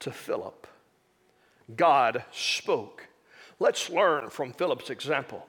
to 0.00 0.10
Philip, 0.10 0.66
God 1.74 2.24
spoke 2.32 3.08
Let's 3.58 3.90
learn 3.90 4.30
from 4.30 4.52
Philip's 4.52 4.90
example. 4.90 5.46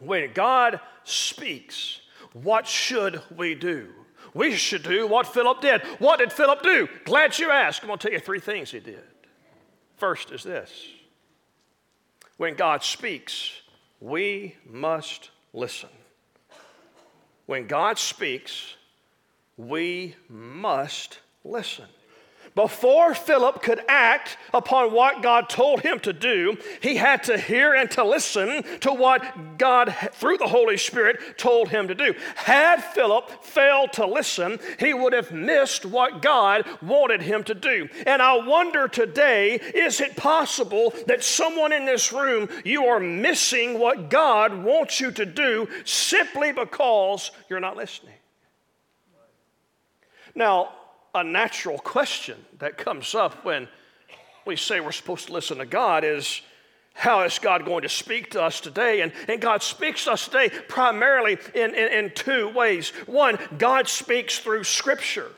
When 0.00 0.32
God 0.32 0.80
speaks, 1.04 2.00
what 2.32 2.66
should 2.66 3.20
we 3.36 3.54
do? 3.54 3.88
We 4.34 4.52
should 4.52 4.82
do 4.82 5.06
what 5.06 5.26
Philip 5.26 5.60
did. 5.60 5.82
What 5.98 6.18
did 6.18 6.32
Philip 6.32 6.62
do? 6.62 6.88
Glad 7.04 7.38
you 7.38 7.50
asked. 7.50 7.82
I'm 7.82 7.88
going 7.88 7.98
to 7.98 8.08
tell 8.08 8.12
you 8.12 8.20
three 8.20 8.40
things 8.40 8.70
he 8.70 8.80
did. 8.80 9.02
First 9.96 10.30
is 10.30 10.44
this 10.44 10.86
when 12.36 12.54
God 12.54 12.84
speaks, 12.84 13.50
we 14.00 14.56
must 14.64 15.30
listen. 15.52 15.88
When 17.46 17.66
God 17.66 17.98
speaks, 17.98 18.76
we 19.56 20.14
must 20.28 21.18
listen. 21.44 21.86
Before 22.58 23.14
Philip 23.14 23.62
could 23.62 23.82
act 23.86 24.36
upon 24.52 24.92
what 24.92 25.22
God 25.22 25.48
told 25.48 25.82
him 25.82 26.00
to 26.00 26.12
do, 26.12 26.58
he 26.82 26.96
had 26.96 27.22
to 27.22 27.38
hear 27.38 27.72
and 27.72 27.88
to 27.92 28.02
listen 28.02 28.64
to 28.80 28.92
what 28.92 29.58
God, 29.58 29.94
through 30.14 30.38
the 30.38 30.48
Holy 30.48 30.76
Spirit, 30.76 31.38
told 31.38 31.68
him 31.68 31.86
to 31.86 31.94
do. 31.94 32.16
Had 32.34 32.82
Philip 32.82 33.44
failed 33.44 33.92
to 33.92 34.06
listen, 34.06 34.58
he 34.80 34.92
would 34.92 35.12
have 35.12 35.30
missed 35.30 35.86
what 35.86 36.20
God 36.20 36.64
wanted 36.82 37.22
him 37.22 37.44
to 37.44 37.54
do. 37.54 37.88
And 38.08 38.20
I 38.20 38.44
wonder 38.44 38.88
today 38.88 39.54
is 39.54 40.00
it 40.00 40.16
possible 40.16 40.92
that 41.06 41.22
someone 41.22 41.72
in 41.72 41.84
this 41.84 42.12
room, 42.12 42.48
you 42.64 42.86
are 42.86 42.98
missing 42.98 43.78
what 43.78 44.10
God 44.10 44.64
wants 44.64 44.98
you 44.98 45.12
to 45.12 45.24
do 45.24 45.68
simply 45.84 46.50
because 46.50 47.30
you're 47.48 47.60
not 47.60 47.76
listening? 47.76 48.16
Now, 50.34 50.70
a 51.14 51.24
natural 51.24 51.78
question 51.78 52.36
that 52.58 52.76
comes 52.76 53.14
up 53.14 53.44
when 53.44 53.68
we 54.46 54.56
say 54.56 54.80
we're 54.80 54.92
supposed 54.92 55.26
to 55.26 55.32
listen 55.32 55.58
to 55.58 55.66
God 55.66 56.04
is 56.04 56.40
how 56.94 57.22
is 57.22 57.38
God 57.38 57.64
going 57.64 57.82
to 57.82 57.88
speak 57.88 58.30
to 58.30 58.42
us 58.42 58.60
today? 58.60 59.02
And, 59.02 59.12
and 59.28 59.40
God 59.40 59.62
speaks 59.62 60.04
to 60.04 60.12
us 60.12 60.24
today 60.24 60.50
primarily 60.68 61.38
in, 61.54 61.74
in, 61.74 61.92
in 61.92 62.10
two 62.10 62.48
ways. 62.48 62.90
One, 63.06 63.38
God 63.56 63.88
speaks 63.88 64.40
through 64.40 64.64
Scripture. 64.64 65.30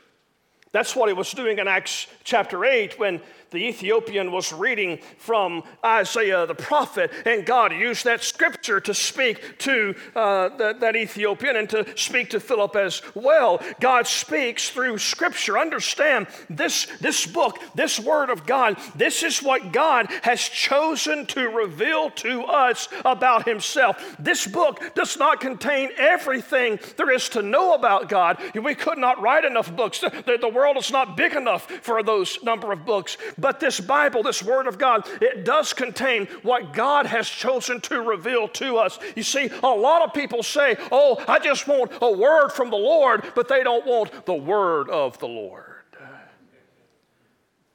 That's 0.72 0.96
what 0.96 1.08
he 1.08 1.12
was 1.12 1.32
doing 1.32 1.58
in 1.58 1.68
Acts 1.68 2.06
chapter 2.24 2.64
8 2.64 2.98
when 2.98 3.20
the 3.50 3.58
Ethiopian 3.58 4.32
was 4.32 4.52
reading 4.52 4.98
from 5.18 5.62
Isaiah 5.84 6.46
the 6.46 6.54
prophet, 6.54 7.10
and 7.26 7.44
God 7.44 7.72
used 7.72 8.04
that 8.04 8.22
scripture 8.22 8.80
to 8.80 8.94
speak 8.94 9.58
to 9.58 9.94
uh, 10.14 10.48
that, 10.56 10.80
that 10.80 10.96
Ethiopian 10.96 11.56
and 11.56 11.68
to 11.70 11.86
speak 11.96 12.30
to 12.30 12.40
Philip 12.40 12.76
as 12.76 13.02
well. 13.14 13.60
God 13.80 14.06
speaks 14.06 14.70
through 14.70 14.98
scripture. 14.98 15.58
Understand 15.58 16.26
this, 16.48 16.86
this 17.00 17.26
book, 17.26 17.58
this 17.74 17.98
word 17.98 18.30
of 18.30 18.46
God, 18.46 18.78
this 18.94 19.22
is 19.22 19.42
what 19.42 19.72
God 19.72 20.06
has 20.22 20.40
chosen 20.40 21.26
to 21.26 21.48
reveal 21.48 22.10
to 22.10 22.44
us 22.44 22.88
about 23.04 23.46
himself. 23.46 24.16
This 24.18 24.46
book 24.46 24.94
does 24.94 25.16
not 25.16 25.40
contain 25.40 25.90
everything 25.96 26.78
there 26.96 27.10
is 27.10 27.28
to 27.30 27.42
know 27.42 27.74
about 27.74 28.08
God. 28.08 28.38
We 28.54 28.74
could 28.74 28.98
not 28.98 29.20
write 29.20 29.44
enough 29.44 29.74
books. 29.74 30.00
The, 30.00 30.38
the 30.40 30.48
world 30.48 30.76
is 30.76 30.90
not 30.90 31.16
big 31.16 31.34
enough 31.34 31.70
for 31.82 32.02
those 32.02 32.42
number 32.42 32.72
of 32.72 32.84
books. 32.84 33.16
But 33.40 33.58
this 33.58 33.80
Bible, 33.80 34.22
this 34.22 34.42
Word 34.42 34.66
of 34.66 34.78
God, 34.78 35.08
it 35.20 35.44
does 35.44 35.72
contain 35.72 36.26
what 36.42 36.72
God 36.72 37.06
has 37.06 37.28
chosen 37.28 37.80
to 37.82 38.02
reveal 38.02 38.48
to 38.48 38.76
us. 38.76 38.98
You 39.16 39.22
see, 39.22 39.48
a 39.62 39.68
lot 39.68 40.02
of 40.02 40.12
people 40.12 40.42
say, 40.42 40.76
Oh, 40.92 41.22
I 41.26 41.38
just 41.38 41.66
want 41.66 41.92
a 42.02 42.10
word 42.10 42.50
from 42.50 42.70
the 42.70 42.76
Lord, 42.76 43.32
but 43.34 43.48
they 43.48 43.62
don't 43.62 43.86
want 43.86 44.26
the 44.26 44.34
Word 44.34 44.90
of 44.90 45.18
the 45.18 45.28
Lord. 45.28 45.64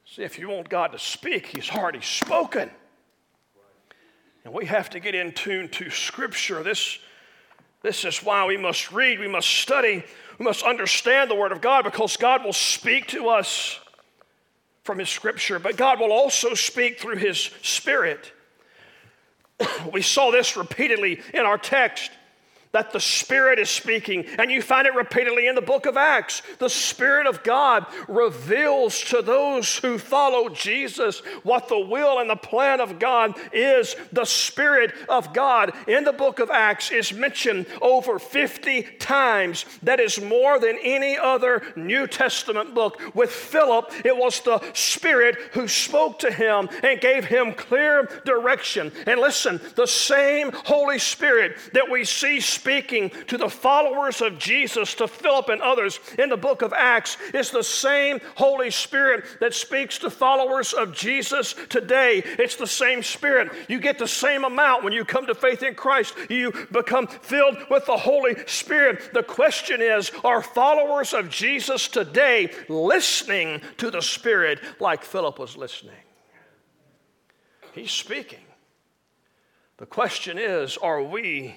See, 0.04 0.22
if 0.22 0.38
you 0.38 0.48
want 0.48 0.68
God 0.68 0.92
to 0.92 0.98
speak, 0.98 1.48
He's 1.48 1.70
already 1.70 2.00
spoken. 2.00 2.70
And 4.44 4.54
we 4.54 4.66
have 4.66 4.88
to 4.90 5.00
get 5.00 5.14
in 5.14 5.32
tune 5.32 5.68
to 5.70 5.90
Scripture. 5.90 6.62
This, 6.62 6.98
this 7.82 8.04
is 8.04 8.22
why 8.22 8.46
we 8.46 8.56
must 8.56 8.92
read, 8.92 9.18
we 9.18 9.28
must 9.28 9.48
study, 9.48 10.04
we 10.38 10.44
must 10.44 10.62
understand 10.62 11.30
the 11.30 11.34
Word 11.34 11.50
of 11.52 11.60
God 11.60 11.84
because 11.84 12.16
God 12.16 12.44
will 12.44 12.52
speak 12.52 13.08
to 13.08 13.28
us 13.28 13.80
from 14.86 14.98
His 15.00 15.10
Scripture, 15.10 15.58
but 15.58 15.76
God 15.76 16.00
will 16.00 16.12
also 16.12 16.54
speak 16.54 17.00
through 17.00 17.16
His 17.16 17.50
Spirit. 17.62 18.32
we 19.92 20.00
saw 20.00 20.30
this 20.30 20.56
repeatedly 20.56 21.20
in 21.34 21.40
our 21.40 21.58
text 21.58 22.10
that 22.76 22.92
the 22.92 23.00
Spirit 23.00 23.58
is 23.58 23.70
speaking, 23.70 24.26
and 24.38 24.50
you 24.50 24.60
find 24.60 24.86
it 24.86 24.94
repeatedly 24.94 25.46
in 25.46 25.54
the 25.54 25.62
book 25.62 25.86
of 25.86 25.96
Acts. 25.96 26.42
The 26.58 26.68
Spirit 26.68 27.26
of 27.26 27.42
God 27.42 27.86
reveals 28.06 29.00
to 29.04 29.22
those 29.22 29.78
who 29.78 29.96
follow 29.96 30.50
Jesus 30.50 31.20
what 31.42 31.68
the 31.68 31.78
will 31.78 32.18
and 32.18 32.28
the 32.28 32.36
plan 32.36 32.82
of 32.82 32.98
God 32.98 33.34
is. 33.50 33.96
The 34.12 34.26
Spirit 34.26 34.92
of 35.08 35.32
God 35.32 35.72
in 35.88 36.04
the 36.04 36.12
book 36.12 36.38
of 36.38 36.50
Acts 36.50 36.90
is 36.90 37.14
mentioned 37.14 37.64
over 37.80 38.18
50 38.18 38.82
times. 38.98 39.64
That 39.82 39.98
is 39.98 40.20
more 40.20 40.60
than 40.60 40.76
any 40.82 41.16
other 41.16 41.62
New 41.76 42.06
Testament 42.06 42.74
book. 42.74 43.00
With 43.14 43.30
Philip, 43.30 43.90
it 44.04 44.14
was 44.14 44.40
the 44.40 44.60
Spirit 44.74 45.36
who 45.52 45.66
spoke 45.66 46.18
to 46.18 46.30
him 46.30 46.68
and 46.82 47.00
gave 47.00 47.24
him 47.24 47.54
clear 47.54 48.20
direction. 48.26 48.92
And 49.06 49.18
listen, 49.18 49.62
the 49.76 49.86
same 49.86 50.50
Holy 50.52 50.98
Spirit 50.98 51.56
that 51.72 51.90
we 51.90 52.04
see 52.04 52.38
speaking 52.66 53.10
to 53.28 53.38
the 53.38 53.48
followers 53.48 54.20
of 54.20 54.40
Jesus, 54.40 54.92
to 54.96 55.06
Philip 55.06 55.50
and 55.50 55.62
others 55.62 56.00
in 56.18 56.28
the 56.28 56.36
book 56.36 56.62
of 56.62 56.72
Acts, 56.72 57.16
is 57.32 57.52
the 57.52 57.62
same 57.62 58.18
Holy 58.34 58.72
Spirit 58.72 59.24
that 59.38 59.54
speaks 59.54 59.98
to 59.98 60.10
followers 60.10 60.72
of 60.72 60.92
Jesus 60.92 61.54
today. 61.68 62.24
It's 62.24 62.56
the 62.56 62.66
same 62.66 63.04
Spirit. 63.04 63.52
You 63.68 63.78
get 63.78 64.00
the 64.00 64.08
same 64.08 64.42
amount 64.42 64.82
when 64.82 64.92
you 64.92 65.04
come 65.04 65.28
to 65.28 65.34
faith 65.34 65.62
in 65.62 65.76
Christ. 65.76 66.16
You 66.28 66.52
become 66.72 67.06
filled 67.06 67.56
with 67.70 67.86
the 67.86 67.96
Holy 67.96 68.34
Spirit. 68.48 69.14
The 69.14 69.22
question 69.22 69.80
is 69.80 70.10
are 70.24 70.42
followers 70.42 71.14
of 71.14 71.30
Jesus 71.30 71.86
today 71.86 72.52
listening 72.68 73.60
to 73.76 73.92
the 73.92 74.02
Spirit 74.02 74.58
like 74.80 75.04
Philip 75.04 75.38
was 75.38 75.56
listening? 75.56 75.94
He's 77.74 77.92
speaking. 77.92 78.40
The 79.76 79.86
question 79.86 80.36
is, 80.36 80.76
are 80.78 81.00
we 81.00 81.54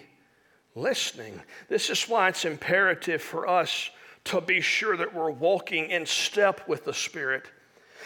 listening. 0.80 1.42
This 1.68 1.90
is 1.90 2.04
why 2.08 2.30
it's 2.30 2.46
imperative 2.46 3.22
for 3.22 3.48
us 3.48 3.90
to 4.26 4.42
be 4.42 4.62
sure 4.62 4.98
that 4.98 5.14
we're 5.14 5.32
walking 5.32 5.90
in 5.90 6.06
step 6.06 6.68
with 6.68 6.86
the 6.86 6.94
Spirit 6.94 7.44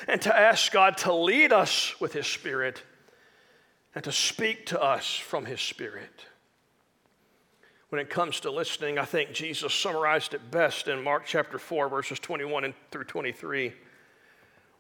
and 0.08 0.22
to 0.22 0.38
ask 0.38 0.72
God 0.72 0.98
to 1.00 1.14
lead 1.14 1.52
us 1.52 2.00
with 2.00 2.14
His 2.14 2.28
Spirit 2.28 2.84
and 3.96 4.04
to 4.04 4.12
speak 4.12 4.66
to 4.68 4.82
us 4.82 5.16
from 5.16 5.46
His 5.46 5.62
Spirit. 5.62 6.26
When 7.90 8.02
it 8.02 8.10
comes 8.10 8.40
to 8.40 8.52
listening, 8.52 8.98
I 8.98 9.06
think 9.06 9.34
Jesus 9.34 9.74
summarized 9.74 10.34
it 10.34 10.50
best 10.50 10.88
in 10.88 11.04
Mark 11.04 11.26
chapter 11.28 11.60
4, 11.60 11.90
verses 11.90 12.20
21 12.20 12.64
and 12.64 12.74
through 12.90 13.04
23, 13.04 13.72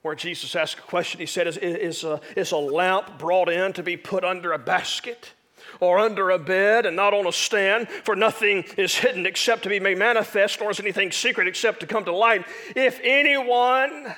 where 0.01 0.15
Jesus 0.15 0.55
asked 0.55 0.79
a 0.79 0.81
question. 0.81 1.19
He 1.19 1.27
said, 1.27 1.45
Is, 1.45 1.57
is, 1.57 2.03
a, 2.03 2.19
is 2.35 2.51
a 2.51 2.57
lamp 2.57 3.19
brought 3.19 3.49
in 3.49 3.71
to 3.73 3.83
be 3.83 3.97
put 3.97 4.23
under 4.23 4.51
a 4.51 4.57
basket? 4.57 5.33
Or 5.79 5.99
under 5.99 6.29
a 6.29 6.39
bed 6.39 6.85
and 6.85 6.95
not 6.95 7.13
on 7.13 7.27
a 7.27 7.31
stand, 7.31 7.89
for 7.89 8.15
nothing 8.15 8.63
is 8.77 8.95
hidden 8.95 9.25
except 9.25 9.63
to 9.63 9.69
be 9.69 9.79
made 9.79 9.97
manifest, 9.97 10.59
nor 10.59 10.71
is 10.71 10.79
anything 10.79 11.11
secret 11.11 11.47
except 11.47 11.79
to 11.81 11.87
come 11.87 12.05
to 12.05 12.15
light. 12.15 12.45
If 12.75 12.99
anyone 13.03 14.13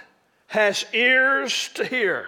has 0.48 0.86
ears 0.94 1.70
to 1.76 1.86
hear, 1.86 2.28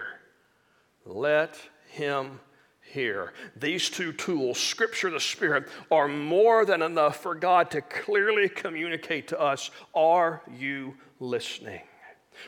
let 1.06 1.58
him 1.90 2.40
hear. 2.82 3.34
These 3.56 3.90
two 3.90 4.12
tools, 4.14 4.60
Scripture, 4.60 5.10
the 5.10 5.20
Spirit, 5.20 5.68
are 5.92 6.08
more 6.08 6.66
than 6.66 6.82
enough 6.82 7.18
for 7.18 7.36
God 7.36 7.72
to 7.72 7.82
clearly 7.82 8.50
communicate 8.50 9.28
to 9.30 9.40
us 9.40 9.72
Are 9.94 10.42
you 10.58 10.96
listening? 11.20 11.82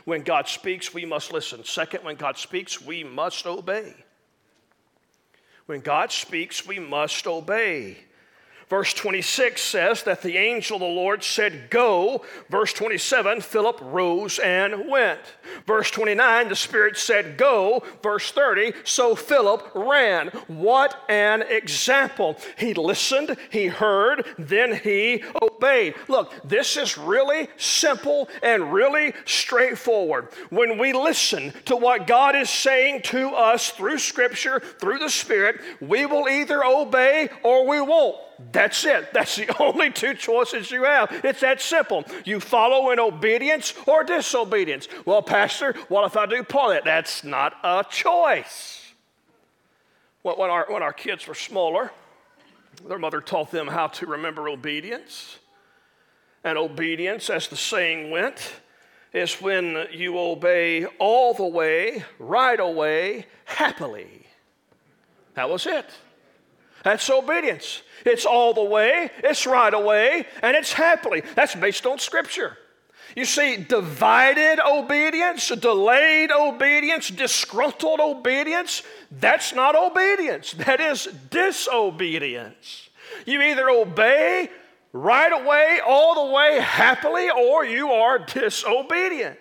When 0.05 0.21
God 0.21 0.47
speaks, 0.47 0.93
we 0.93 1.05
must 1.05 1.33
listen. 1.33 1.63
Second, 1.63 2.03
when 2.03 2.15
God 2.15 2.37
speaks, 2.37 2.81
we 2.81 3.03
must 3.03 3.45
obey. 3.45 3.93
When 5.69 5.81
God 5.81 6.11
speaks, 6.11 6.65
we 6.65 6.79
must 6.79 7.27
obey. 7.27 7.95
Verse 8.69 8.93
26 8.93 9.59
says 9.59 10.03
that 10.03 10.21
the 10.21 10.37
angel 10.37 10.75
of 10.75 10.81
the 10.81 10.85
Lord 10.85 11.23
said, 11.23 11.71
Go. 11.71 12.23
Verse 12.49 12.71
27, 12.71 13.41
Philip 13.41 13.79
rose 13.81 14.37
and 14.37 14.87
went. 14.87 15.19
Verse 15.65 15.89
29, 15.89 16.49
the 16.49 16.55
Spirit 16.55 16.95
said, 16.95 17.35
Go. 17.35 17.81
Verse 18.03 18.31
30, 18.31 18.73
so 18.83 19.15
Philip 19.15 19.71
ran. 19.73 20.27
What 20.45 21.03
an 21.09 21.41
example. 21.41 22.37
He 22.59 22.75
listened, 22.75 23.35
he 23.49 23.65
heard, 23.65 24.23
then 24.37 24.75
he 24.75 25.23
obeyed. 25.41 25.95
Look, 26.07 26.31
this 26.43 26.77
is 26.77 26.95
really 26.95 27.47
simple 27.57 28.29
and 28.43 28.71
really 28.71 29.13
straightforward. 29.25 30.27
When 30.51 30.77
we 30.77 30.93
listen 30.93 31.53
to 31.65 31.75
what 31.75 32.05
God 32.05 32.35
is 32.35 32.51
saying 32.51 33.01
to 33.03 33.29
us 33.29 33.71
through 33.71 33.97
Scripture, 33.97 34.59
through 34.59 34.99
the 34.99 35.09
Spirit, 35.09 35.59
we 35.81 36.05
will 36.05 36.29
either 36.29 36.63
obey 36.63 37.29
or 37.43 37.67
we 37.67 37.81
won't. 37.81 38.28
That's 38.51 38.85
it. 38.85 39.13
That's 39.13 39.35
the 39.35 39.53
only 39.61 39.91
two 39.91 40.13
choices 40.13 40.71
you 40.71 40.83
have. 40.83 41.21
It's 41.23 41.41
that 41.41 41.61
simple. 41.61 42.05
You 42.25 42.39
follow 42.39 42.91
in 42.91 42.99
obedience 42.99 43.73
or 43.85 44.03
disobedience. 44.03 44.87
Well, 45.05 45.21
Pastor, 45.21 45.73
what 45.89 46.05
if 46.05 46.15
I 46.15 46.25
do 46.25 46.43
that? 46.43 46.83
That's 46.85 47.23
not 47.23 47.53
a 47.63 47.85
choice. 47.89 48.93
Well, 50.23 50.37
When 50.37 50.49
our, 50.49 50.65
when 50.69 50.83
our 50.83 50.93
kids 50.93 51.27
were 51.27 51.35
smaller, 51.35 51.91
their 52.87 52.99
mother 52.99 53.21
taught 53.21 53.51
them 53.51 53.67
how 53.67 53.87
to 53.87 54.05
remember 54.05 54.49
obedience. 54.49 55.39
And 56.43 56.57
obedience, 56.57 57.29
as 57.29 57.47
the 57.47 57.57
saying 57.57 58.11
went, 58.11 58.53
is 59.11 59.41
when 59.41 59.87
you 59.91 60.17
obey 60.17 60.85
all 60.97 61.33
the 61.33 61.45
way, 61.45 62.05
right 62.19 62.59
away, 62.59 63.25
happily. 63.45 64.27
That 65.33 65.49
was 65.49 65.65
it. 65.65 65.85
That's 66.83 67.09
obedience. 67.09 67.81
It's 68.05 68.25
all 68.25 68.53
the 68.53 68.63
way, 68.63 69.11
it's 69.23 69.45
right 69.45 69.73
away, 69.73 70.25
and 70.41 70.55
it's 70.55 70.71
happily. 70.71 71.21
That's 71.35 71.55
based 71.55 71.85
on 71.85 71.99
Scripture. 71.99 72.57
You 73.15 73.25
see, 73.25 73.57
divided 73.57 74.59
obedience, 74.65 75.49
delayed 75.49 76.31
obedience, 76.31 77.09
disgruntled 77.09 77.99
obedience, 77.99 78.83
that's 79.11 79.53
not 79.53 79.75
obedience. 79.75 80.53
That 80.53 80.79
is 80.79 81.09
disobedience. 81.29 82.89
You 83.25 83.41
either 83.41 83.69
obey 83.69 84.49
right 84.93 85.33
away, 85.33 85.79
all 85.85 86.27
the 86.27 86.33
way, 86.33 86.59
happily, 86.59 87.29
or 87.29 87.65
you 87.65 87.91
are 87.91 88.19
disobedient. 88.19 89.37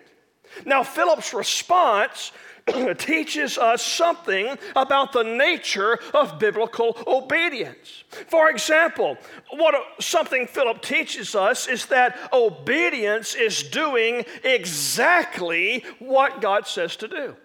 Now, 0.65 0.83
Philip's 0.83 1.33
response 1.33 2.31
teaches 2.97 3.57
us 3.57 3.81
something 3.81 4.57
about 4.75 5.13
the 5.13 5.23
nature 5.23 5.99
of 6.13 6.39
biblical 6.39 6.97
obedience. 7.07 8.03
For 8.27 8.49
example, 8.49 9.17
what 9.51 9.75
something 9.99 10.47
Philip 10.47 10.81
teaches 10.81 11.35
us 11.35 11.67
is 11.67 11.87
that 11.87 12.17
obedience 12.33 13.35
is 13.35 13.63
doing 13.63 14.25
exactly 14.43 15.83
what 15.99 16.41
God 16.41 16.67
says 16.67 16.95
to 16.97 17.07
do. 17.07 17.35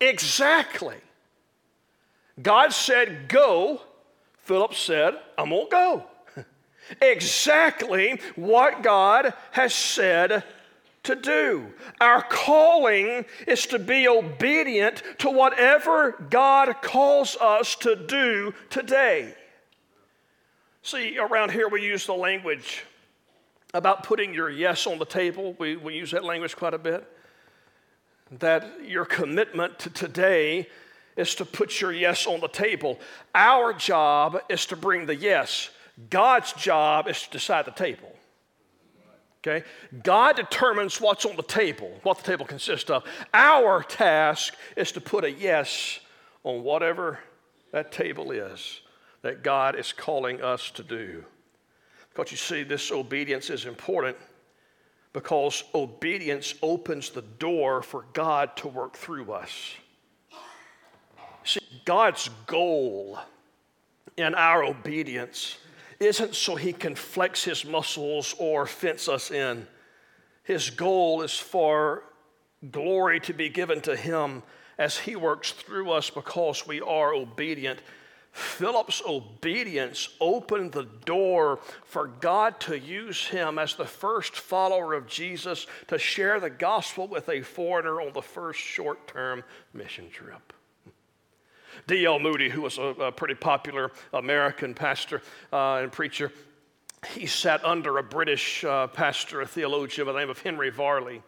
Exactly. 0.00 0.96
God 2.40 2.72
said, 2.72 3.28
Go. 3.28 3.82
Philip 4.38 4.74
said, 4.74 5.14
I'm 5.38 5.50
going 5.50 5.66
to 5.66 5.70
go. 5.70 6.04
exactly 7.02 8.20
what 8.34 8.82
God 8.82 9.32
has 9.52 9.74
said 9.74 10.42
to 11.10 11.16
do. 11.16 11.66
Our 12.00 12.22
calling 12.22 13.24
is 13.46 13.66
to 13.66 13.78
be 13.78 14.08
obedient 14.08 15.02
to 15.18 15.30
whatever 15.30 16.12
God 16.30 16.74
calls 16.82 17.36
us 17.36 17.74
to 17.76 17.96
do 17.96 18.54
today. 18.70 19.34
See, 20.82 21.18
around 21.18 21.52
here 21.52 21.68
we 21.68 21.84
use 21.84 22.06
the 22.06 22.14
language 22.14 22.84
about 23.74 24.02
putting 24.02 24.32
your 24.32 24.50
yes 24.50 24.86
on 24.86 24.98
the 24.98 25.04
table. 25.04 25.54
We, 25.58 25.76
we 25.76 25.94
use 25.94 26.10
that 26.12 26.24
language 26.24 26.56
quite 26.56 26.74
a 26.74 26.78
bit. 26.78 27.06
That 28.38 28.84
your 28.84 29.04
commitment 29.04 29.78
to 29.80 29.90
today 29.90 30.68
is 31.16 31.34
to 31.36 31.44
put 31.44 31.80
your 31.80 31.92
yes 31.92 32.26
on 32.26 32.40
the 32.40 32.48
table. 32.48 32.98
Our 33.34 33.72
job 33.72 34.40
is 34.48 34.66
to 34.66 34.76
bring 34.76 35.06
the 35.06 35.16
yes, 35.16 35.70
God's 36.08 36.52
job 36.54 37.08
is 37.08 37.22
to 37.22 37.30
decide 37.30 37.66
the 37.66 37.72
table. 37.72 38.10
Okay? 39.46 39.66
God 40.02 40.36
determines 40.36 41.00
what's 41.00 41.24
on 41.24 41.36
the 41.36 41.42
table, 41.42 41.90
what 42.02 42.18
the 42.18 42.24
table 42.24 42.44
consists 42.44 42.90
of. 42.90 43.04
Our 43.32 43.82
task 43.82 44.54
is 44.76 44.92
to 44.92 45.00
put 45.00 45.24
a 45.24 45.30
yes 45.30 46.00
on 46.44 46.62
whatever 46.62 47.20
that 47.72 47.92
table 47.92 48.32
is 48.32 48.80
that 49.22 49.42
God 49.42 49.76
is 49.76 49.92
calling 49.92 50.42
us 50.42 50.70
to 50.72 50.82
do. 50.82 51.24
Because 52.10 52.30
you 52.30 52.36
see, 52.36 52.62
this 52.62 52.90
obedience 52.90 53.50
is 53.50 53.66
important 53.66 54.16
because 55.12 55.64
obedience 55.74 56.54
opens 56.62 57.10
the 57.10 57.22
door 57.22 57.82
for 57.82 58.04
God 58.12 58.56
to 58.58 58.68
work 58.68 58.96
through 58.96 59.32
us. 59.32 59.74
See, 61.44 61.60
God's 61.84 62.30
goal 62.46 63.18
in 64.16 64.34
our 64.34 64.64
obedience 64.64 65.58
isn't 66.00 66.34
so 66.34 66.56
he 66.56 66.72
can 66.72 66.94
flex 66.94 67.44
his 67.44 67.64
muscles 67.64 68.34
or 68.38 68.66
fence 68.66 69.08
us 69.08 69.30
in. 69.30 69.66
His 70.42 70.70
goal 70.70 71.22
is 71.22 71.38
for 71.38 72.02
glory 72.70 73.20
to 73.20 73.32
be 73.34 73.50
given 73.50 73.80
to 73.82 73.94
him 73.94 74.42
as 74.78 74.98
he 74.98 75.14
works 75.14 75.52
through 75.52 75.90
us 75.90 76.08
because 76.08 76.66
we 76.66 76.80
are 76.80 77.14
obedient. 77.14 77.80
Philip's 78.32 79.02
obedience 79.06 80.08
opened 80.20 80.72
the 80.72 80.88
door 81.04 81.58
for 81.84 82.06
God 82.06 82.58
to 82.60 82.78
use 82.78 83.26
him 83.26 83.58
as 83.58 83.74
the 83.74 83.84
first 83.84 84.36
follower 84.36 84.94
of 84.94 85.06
Jesus 85.06 85.66
to 85.88 85.98
share 85.98 86.40
the 86.40 86.50
gospel 86.50 87.08
with 87.08 87.28
a 87.28 87.42
foreigner 87.42 88.00
on 88.00 88.12
the 88.12 88.22
first 88.22 88.60
short 88.60 89.06
term 89.06 89.42
mission 89.74 90.08
trip. 90.10 90.52
D.L. 91.86 92.18
Moody, 92.18 92.48
who 92.48 92.62
was 92.62 92.78
a, 92.78 92.82
a 92.82 93.12
pretty 93.12 93.34
popular 93.34 93.90
American 94.12 94.74
pastor 94.74 95.22
uh, 95.52 95.76
and 95.76 95.92
preacher, 95.92 96.32
he 97.08 97.26
sat 97.26 97.64
under 97.64 97.98
a 97.98 98.02
British 98.02 98.62
uh, 98.64 98.86
pastor, 98.88 99.40
a 99.40 99.46
theologian 99.46 100.06
by 100.06 100.12
the 100.12 100.18
name 100.18 100.30
of 100.30 100.40
Henry 100.40 100.70
Varley. 100.70 101.22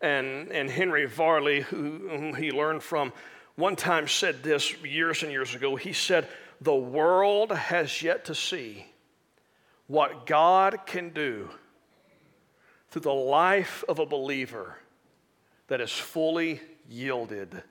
And, 0.00 0.50
and 0.50 0.70
Henry 0.70 1.04
Varley, 1.04 1.60
who, 1.60 2.08
whom 2.08 2.34
he 2.34 2.50
learned 2.50 2.82
from, 2.82 3.12
one 3.56 3.76
time 3.76 4.08
said 4.08 4.42
this 4.42 4.74
years 4.82 5.22
and 5.22 5.30
years 5.30 5.54
ago. 5.54 5.76
He 5.76 5.92
said, 5.92 6.26
The 6.60 6.74
world 6.74 7.52
has 7.52 8.02
yet 8.02 8.24
to 8.26 8.34
see 8.34 8.86
what 9.86 10.24
God 10.24 10.86
can 10.86 11.10
do 11.10 11.50
through 12.88 13.02
the 13.02 13.12
life 13.12 13.84
of 13.88 13.98
a 13.98 14.06
believer 14.06 14.76
that 15.68 15.80
is 15.80 15.92
fully 15.92 16.60
yielded 16.88 17.62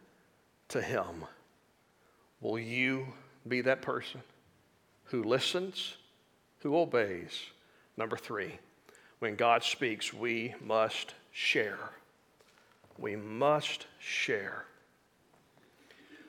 to 0.69 0.81
Him. 0.81 1.25
Will 2.41 2.59
you 2.59 3.07
be 3.47 3.61
that 3.61 3.81
person 3.81 4.21
who 5.05 5.23
listens, 5.23 5.95
who 6.59 6.77
obeys? 6.77 7.47
Number 7.97 8.17
three, 8.17 8.59
when 9.19 9.35
God 9.35 9.63
speaks, 9.63 10.13
we 10.13 10.55
must 10.63 11.13
share. 11.31 11.91
We 12.97 13.15
must 13.15 13.87
share. 13.99 14.65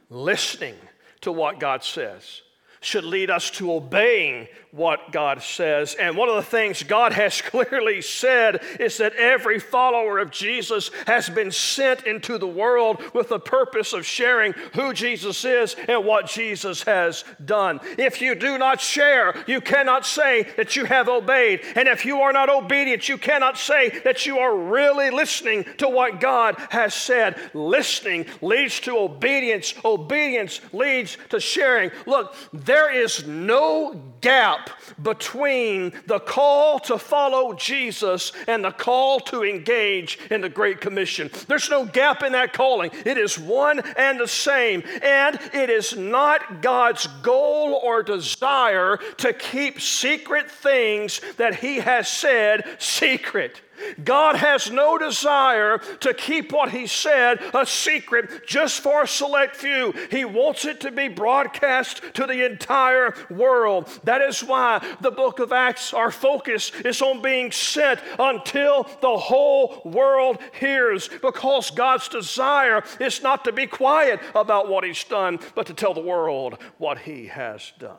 Listening 0.09 0.75
to 1.20 1.31
what 1.31 1.61
God 1.61 1.85
says 1.85 2.42
should 2.81 3.05
lead 3.05 3.31
us 3.31 3.51
to 3.51 3.73
obeying 3.73 4.49
what 4.73 5.11
God 5.11 5.43
says. 5.43 5.95
And 5.95 6.16
one 6.16 6.29
of 6.29 6.37
the 6.37 6.43
things 6.43 6.83
God 6.83 7.12
has 7.12 7.40
clearly 7.43 8.01
said 8.03 8.62
is 8.79 8.99
that 8.99 9.14
every 9.14 9.59
follower 9.59 10.19
of 10.19 10.31
Jesus 10.31 10.90
has 11.07 11.29
been 11.29 11.51
sent 11.51 12.07
into 12.07 12.38
the 12.38 12.47
world 12.47 13.03
with 13.12 13.29
the 13.29 13.40
purpose 13.40 13.93
of 13.93 14.07
sharing 14.07 14.53
who 14.75 14.93
Jesus 14.93 15.45
is 15.45 15.77
and 15.88 16.05
what 16.05 16.27
Jesus 16.27 16.83
has 16.85 17.25
done. 17.45 17.81
If 17.99 18.21
you 18.21 18.35
do 18.35 18.59
not 18.59 18.81
share, 18.81 19.35
you 19.47 19.61
cannot 19.61 20.07
say 20.07 20.47
that 20.57 20.77
you 20.77 20.85
have 20.85 21.09
obeyed. 21.09 21.62
And 21.75 21.88
if 21.88 22.05
you 22.05 22.21
are 22.21 22.33
not 22.33 22.49
obedient, 22.49 23.09
you 23.09 23.19
cannot 23.19 23.59
say 23.59 24.01
that 24.05 24.25
you 24.25 24.38
are 24.38 24.57
really 24.57 25.11
listening 25.11 25.64
to 25.79 25.88
what 25.88 26.21
God 26.21 26.57
has 26.71 26.95
said. 26.95 27.38
Listening 27.55 28.27
leads 28.40 28.81
to 28.81 28.97
obedience, 28.97 29.75
obedience 29.85 30.61
leads 30.73 31.19
to 31.31 31.40
sharing. 31.40 31.90
Look, 32.07 32.35
there 32.71 32.95
is 32.95 33.27
no 33.27 34.01
gap 34.21 34.71
between 35.03 35.93
the 36.07 36.21
call 36.21 36.79
to 36.79 36.99
follow 36.99 37.53
Jesus 37.53 38.33
and 38.47 38.65
the 38.65 38.71
call 38.71 39.19
to 39.19 39.43
engage 39.43 40.21
in 40.31 40.41
the 40.41 40.49
Great 40.49 40.81
Commission. 40.81 41.33
There's 41.49 41.69
no 41.69 41.85
gap 41.85 42.23
in 42.23 42.31
that 42.31 42.53
calling. 42.53 42.93
It 43.05 43.19
is 43.19 43.37
one 43.37 43.81
and 43.97 44.21
the 44.21 44.29
same. 44.29 44.85
And 45.03 45.37
it 45.53 45.69
is 45.69 45.97
not 45.97 46.63
God's 46.63 47.09
goal 47.23 47.81
or 47.83 48.05
desire 48.05 48.99
to 49.17 49.33
keep 49.33 49.81
secret 49.81 50.49
things 50.49 51.21
that 51.39 51.57
He 51.57 51.79
has 51.79 52.07
said 52.07 52.63
secret. 52.79 53.63
God 54.05 54.37
has 54.37 54.71
no 54.71 54.99
desire 54.99 55.79
to 56.01 56.14
keep 56.14 56.53
what 56.53 56.71
He 56.71 56.87
said 56.87 57.40
a 57.55 57.64
secret 57.66 58.47
just 58.47 58.81
for 58.81 59.03
a 59.03 59.09
select 59.09 59.57
few. 59.57 59.93
He 60.11 60.25
wants 60.25 60.64
it 60.64 60.81
to 60.81 60.90
be 60.90 61.09
broadcast 61.09 62.03
to 62.14 62.27
the 62.27 62.45
entire 62.45 63.14
world. 63.31 63.88
That 64.05 64.23
is 64.23 64.43
why 64.43 64.85
the 65.01 65.11
book 65.11 65.38
of 65.38 65.53
Acts, 65.53 65.93
our 65.95 66.11
focus 66.11 66.73
is 66.85 67.03
on 67.03 67.23
being 67.23 67.53
sent 67.53 68.01
until 68.19 68.88
the 69.01 69.16
whole 69.16 69.83
world 69.85 70.38
hears, 70.59 71.09
because 71.09 71.71
God's 71.71 72.09
desire 72.09 72.83
is 72.99 73.23
not 73.23 73.45
to 73.45 73.53
be 73.53 73.66
quiet 73.66 74.21
about 74.35 74.69
what 74.69 74.85
He's 74.85 75.05
done, 75.05 75.38
but 75.55 75.66
to 75.66 75.75
tell 75.75 75.95
the 75.95 76.01
world 76.01 76.59
what 76.79 76.99
He 76.99 77.27
has 77.27 77.73
done. 77.79 77.97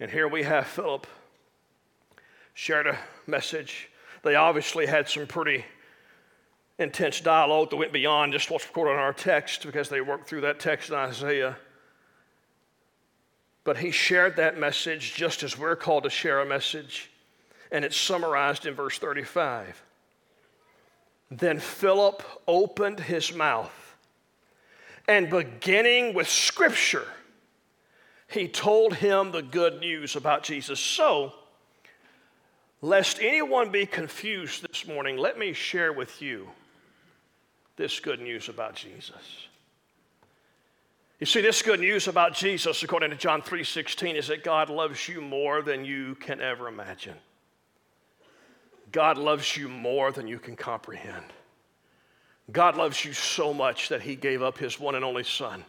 And 0.00 0.10
here 0.10 0.26
we 0.28 0.42
have 0.42 0.66
Philip 0.66 1.06
shared 2.52 2.86
a 2.86 2.98
message. 3.26 3.90
They 4.22 4.34
obviously 4.34 4.86
had 4.86 5.08
some 5.08 5.26
pretty 5.26 5.64
intense 6.78 7.20
dialogue 7.20 7.70
that 7.70 7.76
went 7.76 7.92
beyond 7.92 8.32
just 8.32 8.50
what's 8.50 8.66
recorded 8.66 8.92
in 8.94 8.98
our 8.98 9.12
text 9.12 9.64
because 9.64 9.88
they 9.88 10.00
worked 10.00 10.28
through 10.28 10.42
that 10.42 10.58
text 10.58 10.88
in 10.90 10.96
Isaiah. 10.96 11.56
But 13.62 13.78
he 13.78 13.90
shared 13.90 14.36
that 14.36 14.58
message 14.58 15.14
just 15.14 15.42
as 15.42 15.58
we're 15.58 15.76
called 15.76 16.04
to 16.04 16.10
share 16.10 16.40
a 16.40 16.46
message, 16.46 17.10
and 17.70 17.84
it's 17.84 17.96
summarized 17.96 18.66
in 18.66 18.74
verse 18.74 18.98
35. 18.98 19.82
Then 21.30 21.58
Philip 21.58 22.22
opened 22.46 23.00
his 23.00 23.34
mouth, 23.34 23.96
and 25.08 25.30
beginning 25.30 26.14
with 26.14 26.28
scripture, 26.28 27.06
he 28.28 28.48
told 28.48 28.94
him 28.94 29.32
the 29.32 29.42
good 29.42 29.80
news 29.80 30.16
about 30.16 30.42
Jesus. 30.42 30.80
So, 30.80 31.32
Lest 32.84 33.18
anyone 33.22 33.70
be 33.70 33.86
confused 33.86 34.60
this 34.60 34.86
morning, 34.86 35.16
let 35.16 35.38
me 35.38 35.54
share 35.54 35.90
with 35.90 36.20
you 36.20 36.50
this 37.76 37.98
good 37.98 38.20
news 38.20 38.50
about 38.50 38.74
Jesus. 38.74 39.48
You 41.18 41.24
see, 41.24 41.40
this 41.40 41.62
good 41.62 41.80
news 41.80 42.08
about 42.08 42.34
Jesus, 42.34 42.82
according 42.82 43.08
to 43.08 43.16
John 43.16 43.40
3:16, 43.40 44.16
is 44.16 44.26
that 44.26 44.44
God 44.44 44.68
loves 44.68 45.08
you 45.08 45.22
more 45.22 45.62
than 45.62 45.86
you 45.86 46.14
can 46.16 46.42
ever 46.42 46.68
imagine. 46.68 47.16
God 48.92 49.16
loves 49.16 49.56
you 49.56 49.70
more 49.70 50.12
than 50.12 50.28
you 50.28 50.38
can 50.38 50.54
comprehend. 50.54 51.32
God 52.52 52.76
loves 52.76 53.02
you 53.02 53.14
so 53.14 53.54
much 53.54 53.88
that 53.88 54.02
He 54.02 54.14
gave 54.14 54.42
up 54.42 54.58
His 54.58 54.78
one 54.78 54.94
and 54.94 55.06
only 55.06 55.24
Son 55.24 55.64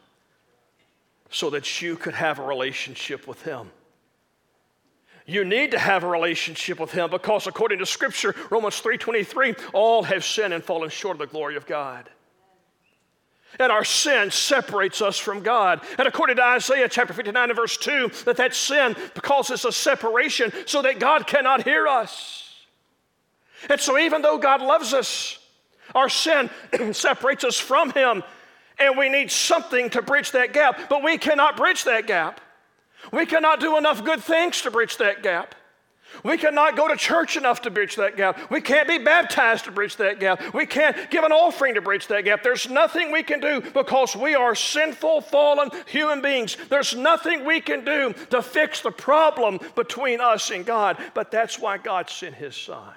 so 1.30 1.50
that 1.52 1.82
you 1.82 1.96
could 1.96 2.16
have 2.16 2.40
a 2.40 2.46
relationship 2.46 3.26
with 3.26 3.42
Him. 3.44 3.72
You 5.26 5.44
need 5.44 5.72
to 5.72 5.80
have 5.80 6.04
a 6.04 6.08
relationship 6.08 6.80
with 6.80 6.92
him 6.92 7.10
because 7.10 7.48
according 7.48 7.80
to 7.80 7.86
scripture, 7.86 8.36
Romans 8.52 8.80
3:23, 8.80 9.56
all 9.74 10.04
have 10.04 10.24
sinned 10.24 10.54
and 10.54 10.64
fallen 10.64 10.90
short 10.90 11.16
of 11.16 11.20
the 11.20 11.28
glory 11.28 11.56
of 11.56 11.66
God. 11.66 12.10
And 13.58 13.72
our 13.72 13.86
sin 13.86 14.32
separates 14.32 15.02
us 15.02 15.18
from 15.18 15.42
God. 15.42 15.82
And 15.98 16.08
according 16.08 16.36
to 16.36 16.44
Isaiah 16.44 16.90
chapter 16.90 17.14
59 17.14 17.50
and 17.50 17.56
verse 17.56 17.78
2, 17.78 18.10
that 18.26 18.38
that 18.38 18.54
sin 18.54 18.96
causes 19.16 19.66
a 19.66 19.72
separation 19.72 20.52
so 20.66 20.82
that 20.82 21.00
God 21.00 21.26
cannot 21.26 21.64
hear 21.64 21.88
us. 21.88 22.66
And 23.70 23.80
so 23.80 23.98
even 23.98 24.22
though 24.22 24.38
God 24.38 24.62
loves 24.62 24.94
us, 24.94 25.40
our 25.96 26.10
sin 26.10 26.50
separates 26.92 27.44
us 27.44 27.58
from 27.58 27.92
him 27.92 28.24
and 28.78 28.98
we 28.98 29.08
need 29.08 29.32
something 29.32 29.90
to 29.92 30.02
bridge 30.02 30.32
that 30.32 30.52
gap, 30.52 30.90
but 30.90 31.02
we 31.02 31.18
cannot 31.18 31.56
bridge 31.56 31.86
that 31.86 32.08
gap. 32.08 32.42
We 33.12 33.26
cannot 33.26 33.60
do 33.60 33.78
enough 33.78 34.04
good 34.04 34.24
things 34.24 34.62
to 34.62 34.72
bridge 34.72 34.98
that 34.98 35.24
gap. 35.24 35.56
We 36.24 36.38
cannot 36.38 36.78
go 36.78 36.88
to 36.88 36.96
church 36.96 37.36
enough 37.36 37.62
to 37.64 37.70
bridge 37.70 37.96
that 37.96 38.16
gap. 38.16 38.50
We 38.50 38.62
can't 38.62 38.88
be 38.88 38.98
baptized 38.98 39.66
to 39.66 39.72
bridge 39.72 39.98
that 39.98 40.20
gap. 40.20 40.54
We 40.54 40.66
can't 40.66 41.10
give 41.10 41.24
an 41.24 41.32
offering 41.32 41.76
to 41.76 41.82
bridge 41.82 42.08
that 42.08 42.24
gap. 42.26 42.44
There's 42.44 42.70
nothing 42.70 43.12
we 43.12 43.24
can 43.24 43.40
do 43.40 43.62
because 43.62 44.16
we 44.16 44.36
are 44.36 44.56
sinful, 44.56 45.22
fallen 45.22 45.70
human 45.88 46.22
beings. 46.22 46.58
There's 46.70 46.96
nothing 46.96 47.46
we 47.46 47.60
can 47.60 47.84
do 47.84 48.14
to 48.30 48.42
fix 48.42 48.82
the 48.82 48.92
problem 48.92 49.60
between 49.76 50.22
us 50.22 50.52
and 50.52 50.66
God. 50.66 50.98
But 51.14 51.32
that's 51.32 51.60
why 51.60 51.78
God 51.78 52.10
sent 52.10 52.36
His 52.36 52.56
Son, 52.56 52.94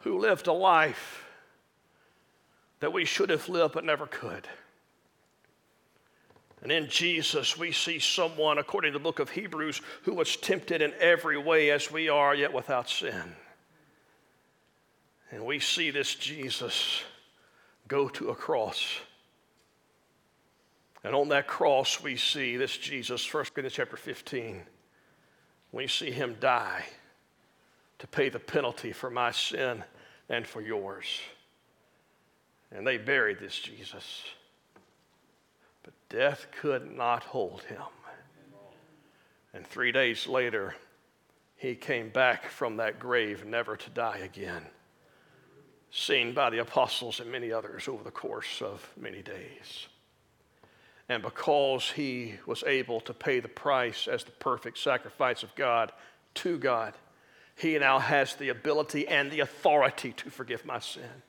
who 0.00 0.18
lived 0.18 0.46
a 0.46 0.52
life 0.52 1.24
that 2.80 2.92
we 2.92 3.04
should 3.04 3.30
have 3.30 3.48
lived 3.48 3.74
but 3.74 3.84
never 3.84 4.06
could 4.06 4.46
And 6.62 6.70
in 6.70 6.88
Jesus, 6.88 7.56
we 7.56 7.72
see 7.72 7.98
someone, 7.98 8.58
according 8.58 8.92
to 8.92 8.98
the 8.98 9.02
book 9.02 9.18
of 9.18 9.30
Hebrews, 9.30 9.80
who 10.02 10.14
was 10.14 10.36
tempted 10.36 10.82
in 10.82 10.92
every 11.00 11.38
way 11.38 11.70
as 11.70 11.90
we 11.90 12.08
are, 12.08 12.34
yet 12.34 12.52
without 12.52 12.88
sin. 12.90 13.34
And 15.30 15.46
we 15.46 15.58
see 15.58 15.90
this 15.90 16.14
Jesus 16.14 17.02
go 17.88 18.08
to 18.10 18.30
a 18.30 18.34
cross. 18.34 19.00
And 21.02 21.14
on 21.14 21.28
that 21.28 21.46
cross, 21.46 22.02
we 22.02 22.16
see 22.16 22.56
this 22.56 22.76
Jesus, 22.76 23.32
1 23.32 23.44
Corinthians 23.44 23.72
chapter 23.72 23.96
15. 23.96 24.62
We 25.72 25.86
see 25.86 26.10
him 26.10 26.36
die 26.40 26.84
to 28.00 28.06
pay 28.06 28.28
the 28.28 28.38
penalty 28.38 28.92
for 28.92 29.08
my 29.08 29.30
sin 29.30 29.82
and 30.28 30.46
for 30.46 30.60
yours. 30.60 31.06
And 32.70 32.86
they 32.86 32.98
buried 32.98 33.38
this 33.38 33.58
Jesus. 33.58 34.24
Death 36.10 36.48
could 36.60 36.94
not 36.94 37.22
hold 37.22 37.62
him. 37.62 37.82
And 39.54 39.66
three 39.66 39.92
days 39.92 40.26
later, 40.26 40.74
he 41.56 41.74
came 41.74 42.10
back 42.10 42.48
from 42.48 42.76
that 42.76 42.98
grave 42.98 43.44
never 43.44 43.76
to 43.76 43.90
die 43.90 44.18
again, 44.18 44.62
seen 45.90 46.34
by 46.34 46.50
the 46.50 46.58
apostles 46.58 47.20
and 47.20 47.30
many 47.30 47.52
others 47.52 47.88
over 47.88 48.02
the 48.02 48.10
course 48.10 48.60
of 48.60 48.88
many 48.96 49.22
days. 49.22 49.86
And 51.08 51.22
because 51.22 51.90
he 51.92 52.34
was 52.46 52.62
able 52.64 53.00
to 53.02 53.14
pay 53.14 53.40
the 53.40 53.48
price 53.48 54.06
as 54.08 54.24
the 54.24 54.30
perfect 54.32 54.78
sacrifice 54.78 55.42
of 55.42 55.54
God 55.54 55.92
to 56.34 56.58
God, 56.58 56.94
he 57.56 57.78
now 57.78 57.98
has 57.98 58.34
the 58.34 58.48
ability 58.48 59.06
and 59.06 59.30
the 59.30 59.40
authority 59.40 60.12
to 60.12 60.30
forgive 60.30 60.64
my 60.64 60.80
sin 60.80 61.22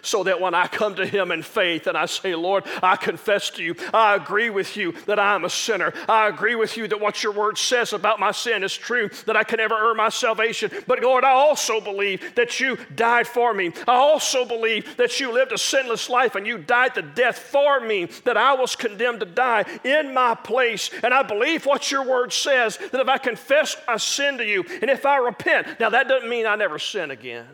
so 0.00 0.22
that 0.24 0.40
when 0.40 0.54
I 0.54 0.66
come 0.66 0.94
to 0.96 1.06
Him 1.06 1.30
in 1.30 1.42
faith 1.42 1.86
and 1.86 1.96
I 1.96 2.06
say, 2.06 2.34
Lord, 2.34 2.64
I 2.82 2.96
confess 2.96 3.50
to 3.50 3.62
you, 3.62 3.74
I 3.92 4.14
agree 4.14 4.50
with 4.50 4.76
you 4.76 4.92
that 5.06 5.18
I 5.18 5.34
am 5.34 5.44
a 5.44 5.50
sinner. 5.50 5.92
I 6.08 6.28
agree 6.28 6.54
with 6.54 6.76
you 6.76 6.88
that 6.88 7.00
what 7.00 7.22
your 7.22 7.32
word 7.32 7.58
says 7.58 7.92
about 7.92 8.20
my 8.20 8.32
sin 8.32 8.62
is 8.62 8.76
true, 8.76 9.10
that 9.26 9.36
I 9.36 9.44
can 9.44 9.58
never 9.58 9.74
earn 9.74 9.96
my 9.96 10.08
salvation. 10.08 10.70
But 10.86 11.02
Lord, 11.02 11.24
I 11.24 11.30
also 11.30 11.80
believe 11.80 12.34
that 12.34 12.60
you 12.60 12.78
died 12.94 13.26
for 13.26 13.52
me. 13.52 13.72
I 13.86 13.94
also 13.94 14.44
believe 14.44 14.96
that 14.96 15.20
you 15.20 15.32
lived 15.32 15.52
a 15.52 15.58
sinless 15.58 16.08
life 16.08 16.34
and 16.34 16.46
you 16.46 16.58
died 16.58 16.94
the 16.94 17.02
death 17.02 17.38
for 17.38 17.80
me, 17.80 18.06
that 18.24 18.36
I 18.36 18.54
was 18.54 18.76
condemned 18.76 19.20
to 19.20 19.26
die 19.26 19.64
in 19.84 20.14
my 20.14 20.34
place. 20.34 20.90
And 21.02 21.12
I 21.12 21.22
believe 21.22 21.66
what 21.66 21.90
your 21.90 22.04
word 22.04 22.32
says, 22.32 22.76
that 22.76 23.00
if 23.00 23.08
I 23.08 23.18
confess 23.18 23.76
a 23.88 23.98
sin 23.98 24.38
to 24.38 24.44
you 24.44 24.64
and 24.80 24.90
if 24.90 25.04
I 25.06 25.16
repent, 25.18 25.80
now 25.80 25.90
that 25.90 26.08
doesn't 26.08 26.28
mean 26.28 26.46
I 26.46 26.56
never 26.56 26.78
sin 26.78 27.10
again. 27.10 27.46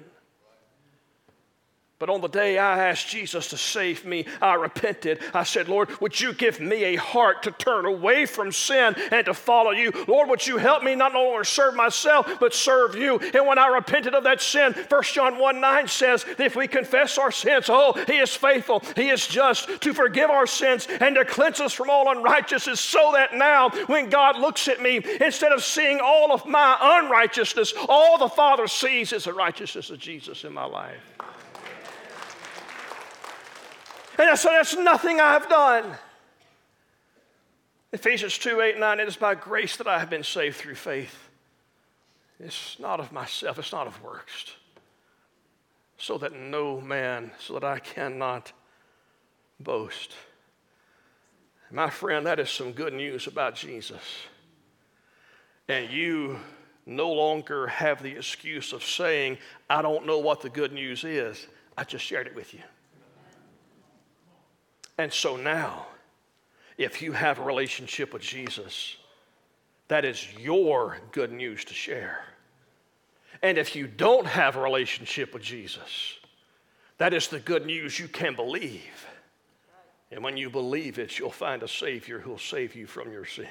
But 1.99 2.11
on 2.11 2.21
the 2.21 2.29
day 2.29 2.59
I 2.59 2.91
asked 2.91 3.09
Jesus 3.09 3.49
to 3.49 3.57
save 3.57 4.05
me, 4.05 4.25
I 4.41 4.55
repented. 4.55 5.19
I 5.35 5.43
said, 5.43 5.69
Lord, 5.69 6.01
would 6.01 6.21
you 6.21 6.33
give 6.33 6.61
me 6.61 6.85
a 6.85 6.97
heart 6.97 7.43
to 7.43 7.51
turn 7.51 7.87
away 7.87 8.25
from 8.25 8.53
sin 8.53 8.95
and 9.11 9.27
to 9.27 9.35
follow 9.35 9.73
you? 9.73 9.93
Lord, 10.07 10.29
would 10.29 10.47
you 10.47 10.59
help 10.59 10.85
me 10.85 10.95
not 10.95 11.17
only 11.17 11.45
serve 11.45 11.75
myself, 11.75 12.39
but 12.39 12.55
serve 12.55 12.95
you? 12.95 13.19
And 13.19 13.49
when 13.49 13.59
I 13.59 13.67
repented 13.67 14.15
of 14.15 14.23
that 14.25 14.41
sin, 14.41 14.75
1 14.89 15.03
John 15.03 15.39
1 15.39 15.61
9 15.61 15.89
says, 15.89 16.25
if 16.39 16.55
we 16.55 16.69
confess 16.69 17.19
our 17.19 17.33
sins, 17.33 17.67
oh, 17.69 17.95
He 18.07 18.19
is 18.19 18.33
faithful, 18.33 18.81
He 18.95 19.09
is 19.09 19.27
just 19.27 19.81
to 19.81 19.93
forgive 19.93 20.31
our 20.31 20.47
sins 20.47 20.87
and 21.01 21.17
to 21.17 21.25
cleanse 21.25 21.59
us 21.59 21.73
from 21.73 21.91
all 21.91 22.13
unrighteousness, 22.13 22.79
so 22.79 23.11
that 23.15 23.35
now 23.35 23.71
when 23.87 24.09
God 24.09 24.39
looks 24.39 24.69
at 24.69 24.81
me, 24.81 25.01
instead 25.21 25.51
of 25.51 25.65
seeing 25.65 25.99
all 26.01 26.31
of 26.31 26.47
my 26.47 26.77
unrighteousness, 26.81 27.75
all 27.89 28.19
the 28.19 28.29
Father 28.29 28.69
sees 28.69 29.13
is 29.13 29.25
the 29.25 29.33
righteousness 29.33 29.91
of 29.91 29.99
Jesus 29.99 30.45
in 30.45 30.53
my 30.53 30.65
life. 30.65 31.01
And 34.19 34.29
I 34.29 34.35
said, 34.35 34.53
That's 34.53 34.77
nothing 34.77 35.21
I've 35.21 35.49
done. 35.49 35.97
Ephesians 37.93 38.37
2 38.37 38.61
8 38.61 38.79
9, 38.79 39.01
it 39.01 39.09
is 39.09 39.17
by 39.17 39.35
grace 39.35 39.77
that 39.77 39.87
I 39.87 39.99
have 39.99 40.11
been 40.11 40.25
saved 40.25 40.57
through 40.57 40.75
faith. 40.75 41.29
It's 42.41 42.79
not 42.79 43.01
of 43.01 43.13
myself, 43.13 43.59
it's 43.59 43.73
not 43.73 43.87
of 43.87 44.03
works. 44.03 44.53
So 45.97 46.19
that 46.19 46.33
no 46.33 46.81
man, 46.81 47.33
so 47.39 47.55
that 47.55 47.65
I 47.65 47.79
cannot 47.79 48.53
boast. 49.59 50.15
My 51.71 51.91
friend, 51.91 52.27
that 52.27 52.39
is 52.39 52.51
some 52.51 52.73
good 52.73 52.95
news 52.95 53.27
about 53.27 53.55
Jesus. 53.55 54.03
And 55.69 55.91
you 55.91 56.39
no 56.87 57.13
longer 57.13 57.67
have 57.67 58.03
the 58.03 58.13
excuse 58.13 58.73
of 58.73 58.83
saying, 58.83 59.39
I 59.69 59.83
don't 59.83 60.07
know 60.07 60.19
what 60.19 60.41
the 60.41 60.49
good 60.49 60.73
news 60.73 61.05
is. 61.05 61.47
I 61.77 61.85
just 61.85 62.05
shared 62.05 62.27
it 62.27 62.35
with 62.35 62.55
you. 62.55 62.61
And 64.99 65.13
so 65.13 65.37
now, 65.37 65.87
if 66.77 67.01
you 67.01 67.13
have 67.13 67.39
a 67.39 67.45
relationship 67.45 68.13
with 68.13 68.23
Jesus, 68.23 68.97
that 69.87 70.05
is 70.05 70.27
your 70.39 70.99
good 71.13 71.33
news 71.33 71.65
to 71.67 71.75
share. 71.75 72.25
And 73.43 73.57
if 73.57 73.77
you 73.77 73.87
don't 73.87 74.27
have 74.27 74.57
a 74.57 74.61
relationship 74.61 75.33
with 75.33 75.43
Jesus, 75.43 76.19
that 76.99 77.15
is 77.15 77.29
the 77.29 77.39
good 77.39 77.65
news 77.65 77.99
you 77.99 78.09
can 78.09 78.35
believe. 78.35 79.07
And 80.11 80.25
when 80.25 80.37
you 80.37 80.51
believe 80.51 80.99
it, 80.99 81.19
you'll 81.19 81.31
find 81.31 81.63
a 81.63 81.69
Savior 81.69 82.19
who'll 82.19 82.39
save 82.39 82.75
you 82.75 82.87
from 82.87 83.13
your 83.13 83.25
sins 83.25 83.49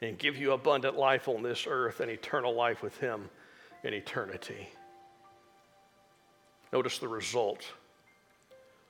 and 0.00 0.18
give 0.18 0.36
you 0.36 0.52
abundant 0.52 0.96
life 0.96 1.28
on 1.28 1.42
this 1.42 1.66
earth 1.68 2.00
and 2.00 2.10
eternal 2.10 2.54
life 2.54 2.82
with 2.82 2.96
Him 2.98 3.28
in 3.84 3.92
eternity. 3.92 4.68
Notice 6.72 6.98
the 6.98 7.08
result 7.08 7.64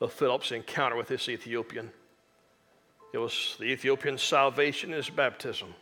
of 0.00 0.12
Philip's 0.12 0.52
encounter 0.52 0.96
with 0.96 1.08
this 1.08 1.28
Ethiopian. 1.28 1.90
It 3.12 3.18
was 3.18 3.56
the 3.58 3.66
Ethiopian's 3.66 4.22
salvation 4.22 4.92
his 4.92 5.10
baptism. 5.10 5.74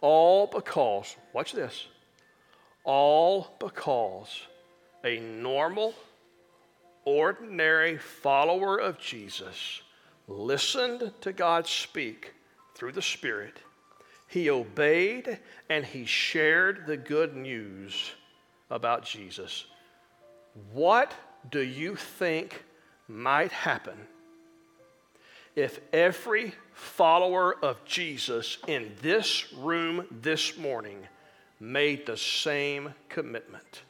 All 0.00 0.46
because, 0.48 1.16
watch 1.32 1.52
this, 1.52 1.86
all 2.84 3.54
because 3.60 4.42
a 5.04 5.20
normal, 5.20 5.94
ordinary 7.04 7.98
follower 7.98 8.78
of 8.78 8.98
Jesus 8.98 9.82
listened 10.26 11.12
to 11.20 11.32
God 11.32 11.66
speak 11.66 12.34
through 12.74 12.92
the 12.92 13.02
Spirit. 13.02 13.58
He 14.26 14.50
obeyed 14.50 15.38
and 15.68 15.84
he 15.84 16.04
shared 16.04 16.86
the 16.86 16.96
good 16.96 17.36
news 17.36 18.12
about 18.70 19.04
Jesus. 19.04 19.66
What 20.72 21.12
do 21.50 21.60
you 21.60 21.96
think 21.96 22.64
might 23.12 23.52
happen 23.52 23.96
if 25.54 25.80
every 25.92 26.54
follower 26.72 27.54
of 27.62 27.84
Jesus 27.84 28.56
in 28.66 28.90
this 29.02 29.52
room 29.52 30.06
this 30.22 30.56
morning 30.56 30.98
made 31.60 32.06
the 32.06 32.16
same 32.16 32.94
commitment. 33.08 33.82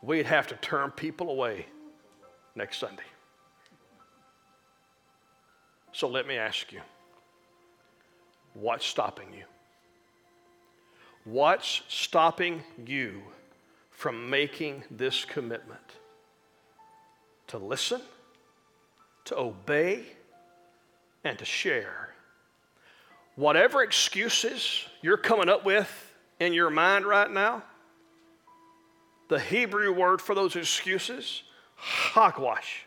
We'd 0.00 0.26
have 0.26 0.48
to 0.48 0.56
turn 0.56 0.90
people 0.90 1.28
away 1.30 1.66
next 2.54 2.78
Sunday. 2.78 3.02
So 5.92 6.08
let 6.08 6.26
me 6.26 6.36
ask 6.36 6.72
you 6.72 6.80
what's 8.54 8.86
stopping 8.86 9.28
you? 9.32 9.44
What's 11.24 11.82
stopping 11.88 12.62
you 12.84 13.22
from 13.90 14.28
making 14.28 14.82
this 14.90 15.24
commitment? 15.24 16.01
To 17.52 17.58
listen, 17.58 18.00
to 19.26 19.36
obey, 19.36 20.06
and 21.22 21.38
to 21.38 21.44
share. 21.44 22.08
Whatever 23.36 23.82
excuses 23.82 24.86
you're 25.02 25.18
coming 25.18 25.50
up 25.50 25.62
with 25.62 26.14
in 26.40 26.54
your 26.54 26.70
mind 26.70 27.04
right 27.04 27.30
now, 27.30 27.62
the 29.28 29.38
Hebrew 29.38 29.92
word 29.92 30.22
for 30.22 30.34
those 30.34 30.56
excuses, 30.56 31.42
hogwash. 31.76 32.86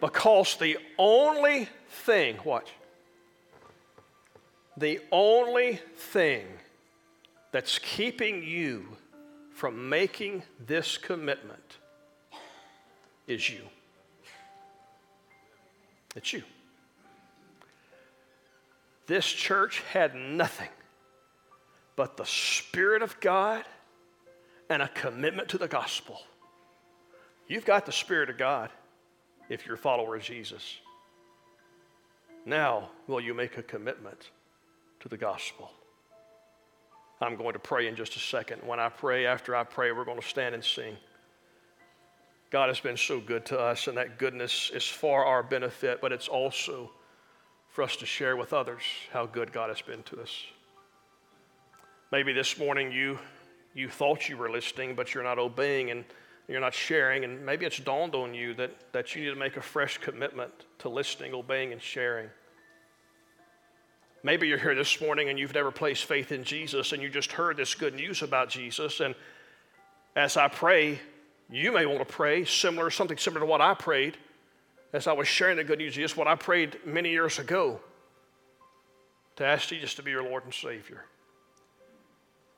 because 0.00 0.56
the 0.56 0.78
only 0.98 1.68
thing, 1.90 2.38
watch, 2.44 2.70
the 4.76 4.98
only 5.12 5.78
thing 5.94 6.44
that's 7.52 7.78
keeping 7.78 8.42
you 8.42 8.96
from 9.60 9.90
making 9.90 10.42
this 10.66 10.96
commitment 10.96 11.76
is 13.26 13.50
you. 13.50 13.60
It's 16.16 16.32
you. 16.32 16.42
This 19.06 19.26
church 19.26 19.82
had 19.92 20.14
nothing 20.14 20.70
but 21.94 22.16
the 22.16 22.24
Spirit 22.24 23.02
of 23.02 23.20
God 23.20 23.66
and 24.70 24.80
a 24.80 24.88
commitment 24.88 25.50
to 25.50 25.58
the 25.58 25.68
gospel. 25.68 26.22
You've 27.46 27.66
got 27.66 27.84
the 27.84 27.92
Spirit 27.92 28.30
of 28.30 28.38
God 28.38 28.70
if 29.50 29.66
you're 29.66 29.74
a 29.74 29.78
follower 29.78 30.16
of 30.16 30.22
Jesus. 30.22 30.78
Now, 32.46 32.88
will 33.06 33.20
you 33.20 33.34
make 33.34 33.58
a 33.58 33.62
commitment 33.62 34.30
to 35.00 35.10
the 35.10 35.18
gospel? 35.18 35.70
I'm 37.20 37.36
going 37.36 37.52
to 37.52 37.58
pray 37.58 37.86
in 37.86 37.96
just 37.96 38.16
a 38.16 38.18
second. 38.18 38.62
When 38.64 38.80
I 38.80 38.88
pray, 38.88 39.26
after 39.26 39.54
I 39.54 39.64
pray, 39.64 39.92
we're 39.92 40.06
going 40.06 40.20
to 40.20 40.26
stand 40.26 40.54
and 40.54 40.64
sing. 40.64 40.96
God 42.50 42.68
has 42.68 42.80
been 42.80 42.96
so 42.96 43.20
good 43.20 43.44
to 43.46 43.60
us, 43.60 43.86
and 43.86 43.96
that 43.98 44.18
goodness 44.18 44.70
is 44.74 44.86
for 44.86 45.24
our 45.24 45.42
benefit, 45.42 46.00
but 46.00 46.12
it's 46.12 46.28
also 46.28 46.90
for 47.68 47.82
us 47.82 47.94
to 47.96 48.06
share 48.06 48.36
with 48.36 48.52
others 48.52 48.82
how 49.12 49.26
good 49.26 49.52
God 49.52 49.68
has 49.68 49.80
been 49.80 50.02
to 50.04 50.20
us. 50.20 50.44
Maybe 52.10 52.32
this 52.32 52.58
morning 52.58 52.90
you, 52.90 53.18
you 53.74 53.88
thought 53.88 54.28
you 54.28 54.36
were 54.36 54.50
listening, 54.50 54.96
but 54.96 55.14
you're 55.14 55.22
not 55.22 55.38
obeying 55.38 55.90
and 55.90 56.04
you're 56.48 56.60
not 56.60 56.74
sharing, 56.74 57.22
and 57.22 57.46
maybe 57.46 57.66
it's 57.66 57.78
dawned 57.78 58.16
on 58.16 58.34
you 58.34 58.54
that, 58.54 58.92
that 58.92 59.14
you 59.14 59.22
need 59.22 59.30
to 59.30 59.36
make 59.36 59.56
a 59.56 59.62
fresh 59.62 59.98
commitment 59.98 60.50
to 60.78 60.88
listening, 60.88 61.34
obeying, 61.34 61.70
and 61.70 61.80
sharing. 61.80 62.28
Maybe 64.22 64.48
you're 64.48 64.58
here 64.58 64.74
this 64.74 65.00
morning 65.00 65.30
and 65.30 65.38
you've 65.38 65.54
never 65.54 65.70
placed 65.70 66.04
faith 66.04 66.30
in 66.30 66.44
Jesus 66.44 66.92
and 66.92 67.02
you 67.02 67.08
just 67.08 67.32
heard 67.32 67.56
this 67.56 67.74
good 67.74 67.94
news 67.94 68.22
about 68.22 68.50
Jesus. 68.50 69.00
And 69.00 69.14
as 70.14 70.36
I 70.36 70.48
pray, 70.48 71.00
you 71.48 71.72
may 71.72 71.86
want 71.86 72.00
to 72.00 72.04
pray 72.04 72.44
similar, 72.44 72.90
something 72.90 73.16
similar 73.16 73.40
to 73.40 73.46
what 73.46 73.62
I 73.62 73.72
prayed 73.74 74.18
as 74.92 75.06
I 75.06 75.12
was 75.12 75.26
sharing 75.26 75.56
the 75.56 75.64
good 75.64 75.78
news. 75.78 75.94
Just 75.94 76.16
what 76.16 76.26
I 76.26 76.34
prayed 76.34 76.78
many 76.84 77.10
years 77.10 77.38
ago 77.38 77.80
to 79.36 79.46
ask 79.46 79.68
Jesus 79.68 79.94
to 79.94 80.02
be 80.02 80.10
your 80.10 80.22
Lord 80.22 80.44
and 80.44 80.52
Savior. 80.52 81.04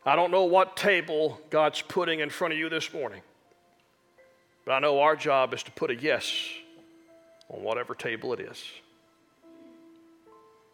I 0.05 0.17
don't 0.17 0.33
know 0.33 0.45
what 0.45 0.77
table 0.77 1.41
God's 1.49 1.81
putting 1.81 2.19
in 2.19 2.29
front 2.29 2.55
of 2.55 2.59
you 2.59 2.69
this 2.69 2.93
morning, 2.93 3.23
but 4.65 4.73
I 4.73 4.81
know 4.81 4.99
our 4.99 5.15
job 5.15 5.55
is 5.55 5.63
to 5.63 5.71
put 5.71 5.93
a 5.93 5.95
yes 5.95 6.49
on 7.49 7.63
whatever 7.63 7.95
table 7.95 8.33
it 8.33 8.41
is. 8.41 8.65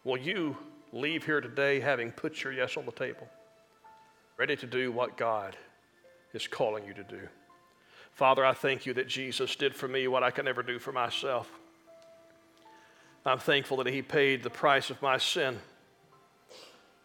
Will 0.03 0.17
you 0.17 0.57
leave 0.91 1.25
here 1.25 1.41
today 1.41 1.79
having 1.79 2.11
put 2.11 2.43
your 2.43 2.53
yes 2.53 2.77
on 2.77 2.85
the 2.85 2.91
table, 2.91 3.27
ready 4.37 4.55
to 4.55 4.65
do 4.65 4.91
what 4.91 5.17
God 5.17 5.55
is 6.33 6.47
calling 6.47 6.85
you 6.85 6.93
to 6.93 7.03
do? 7.03 7.27
Father, 8.13 8.43
I 8.43 8.53
thank 8.53 8.85
you 8.85 8.93
that 8.95 9.07
Jesus 9.07 9.55
did 9.55 9.75
for 9.75 9.87
me 9.87 10.07
what 10.07 10.23
I 10.23 10.31
can 10.31 10.45
never 10.45 10.63
do 10.63 10.79
for 10.79 10.91
myself. 10.91 11.49
I'm 13.25 13.39
thankful 13.39 13.77
that 13.77 13.87
He 13.87 14.01
paid 14.01 14.43
the 14.43 14.49
price 14.49 14.89
of 14.89 15.01
my 15.01 15.17
sin. 15.17 15.57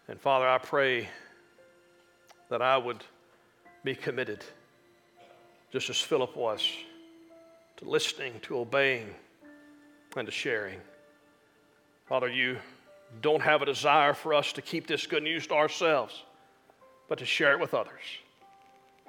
And 0.08 0.20
Father, 0.20 0.48
I 0.48 0.58
pray 0.58 1.08
that 2.48 2.62
I 2.62 2.76
would 2.76 3.04
be 3.84 3.94
committed, 3.94 4.44
just 5.72 5.90
as 5.90 6.00
Philip 6.00 6.36
was, 6.36 6.66
to 7.76 7.84
listening, 7.84 8.34
to 8.42 8.58
obeying, 8.58 9.14
and 10.16 10.26
to 10.26 10.32
sharing. 10.32 10.78
Father, 12.06 12.28
you 12.28 12.58
don't 13.20 13.42
have 13.42 13.62
a 13.62 13.66
desire 13.66 14.14
for 14.14 14.34
us 14.34 14.52
to 14.54 14.62
keep 14.62 14.86
this 14.86 15.06
good 15.06 15.22
news 15.22 15.46
to 15.48 15.54
ourselves, 15.54 16.22
but 17.08 17.18
to 17.18 17.24
share 17.24 17.52
it 17.52 17.60
with 17.60 17.74
others. 17.74 18.02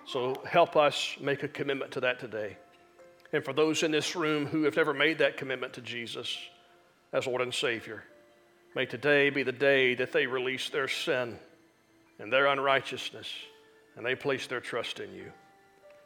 So 0.07 0.35
help 0.47 0.75
us 0.75 1.17
make 1.19 1.43
a 1.43 1.47
commitment 1.47 1.91
to 1.93 2.01
that 2.01 2.19
today. 2.19 2.57
And 3.33 3.43
for 3.43 3.53
those 3.53 3.83
in 3.83 3.91
this 3.91 4.15
room 4.15 4.45
who 4.45 4.63
have 4.63 4.75
never 4.75 4.93
made 4.93 5.17
that 5.17 5.37
commitment 5.37 5.73
to 5.73 5.81
Jesus 5.81 6.37
as 7.11 7.27
Lord 7.27 7.41
and 7.41 7.53
Savior, 7.53 8.03
may 8.75 8.85
today 8.85 9.29
be 9.29 9.43
the 9.43 9.51
day 9.51 9.95
that 9.95 10.11
they 10.11 10.27
release 10.27 10.69
their 10.69 10.87
sin 10.87 11.37
and 12.19 12.31
their 12.31 12.47
unrighteousness 12.47 13.27
and 13.95 14.05
they 14.05 14.15
place 14.15 14.47
their 14.47 14.61
trust 14.61 14.99
in 14.99 15.13
you. 15.13 15.31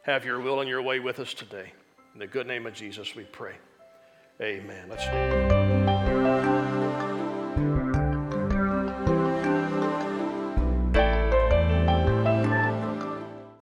Have 0.02 0.24
your 0.24 0.40
will 0.40 0.60
and 0.60 0.68
your 0.68 0.82
way 0.82 0.98
with 0.98 1.18
us 1.18 1.34
today. 1.34 1.72
In 2.14 2.20
the 2.20 2.26
good 2.26 2.46
name 2.46 2.66
of 2.66 2.74
Jesus, 2.74 3.14
we 3.14 3.24
pray. 3.24 3.54
Amen. 4.40 4.86
Let's 4.88 5.59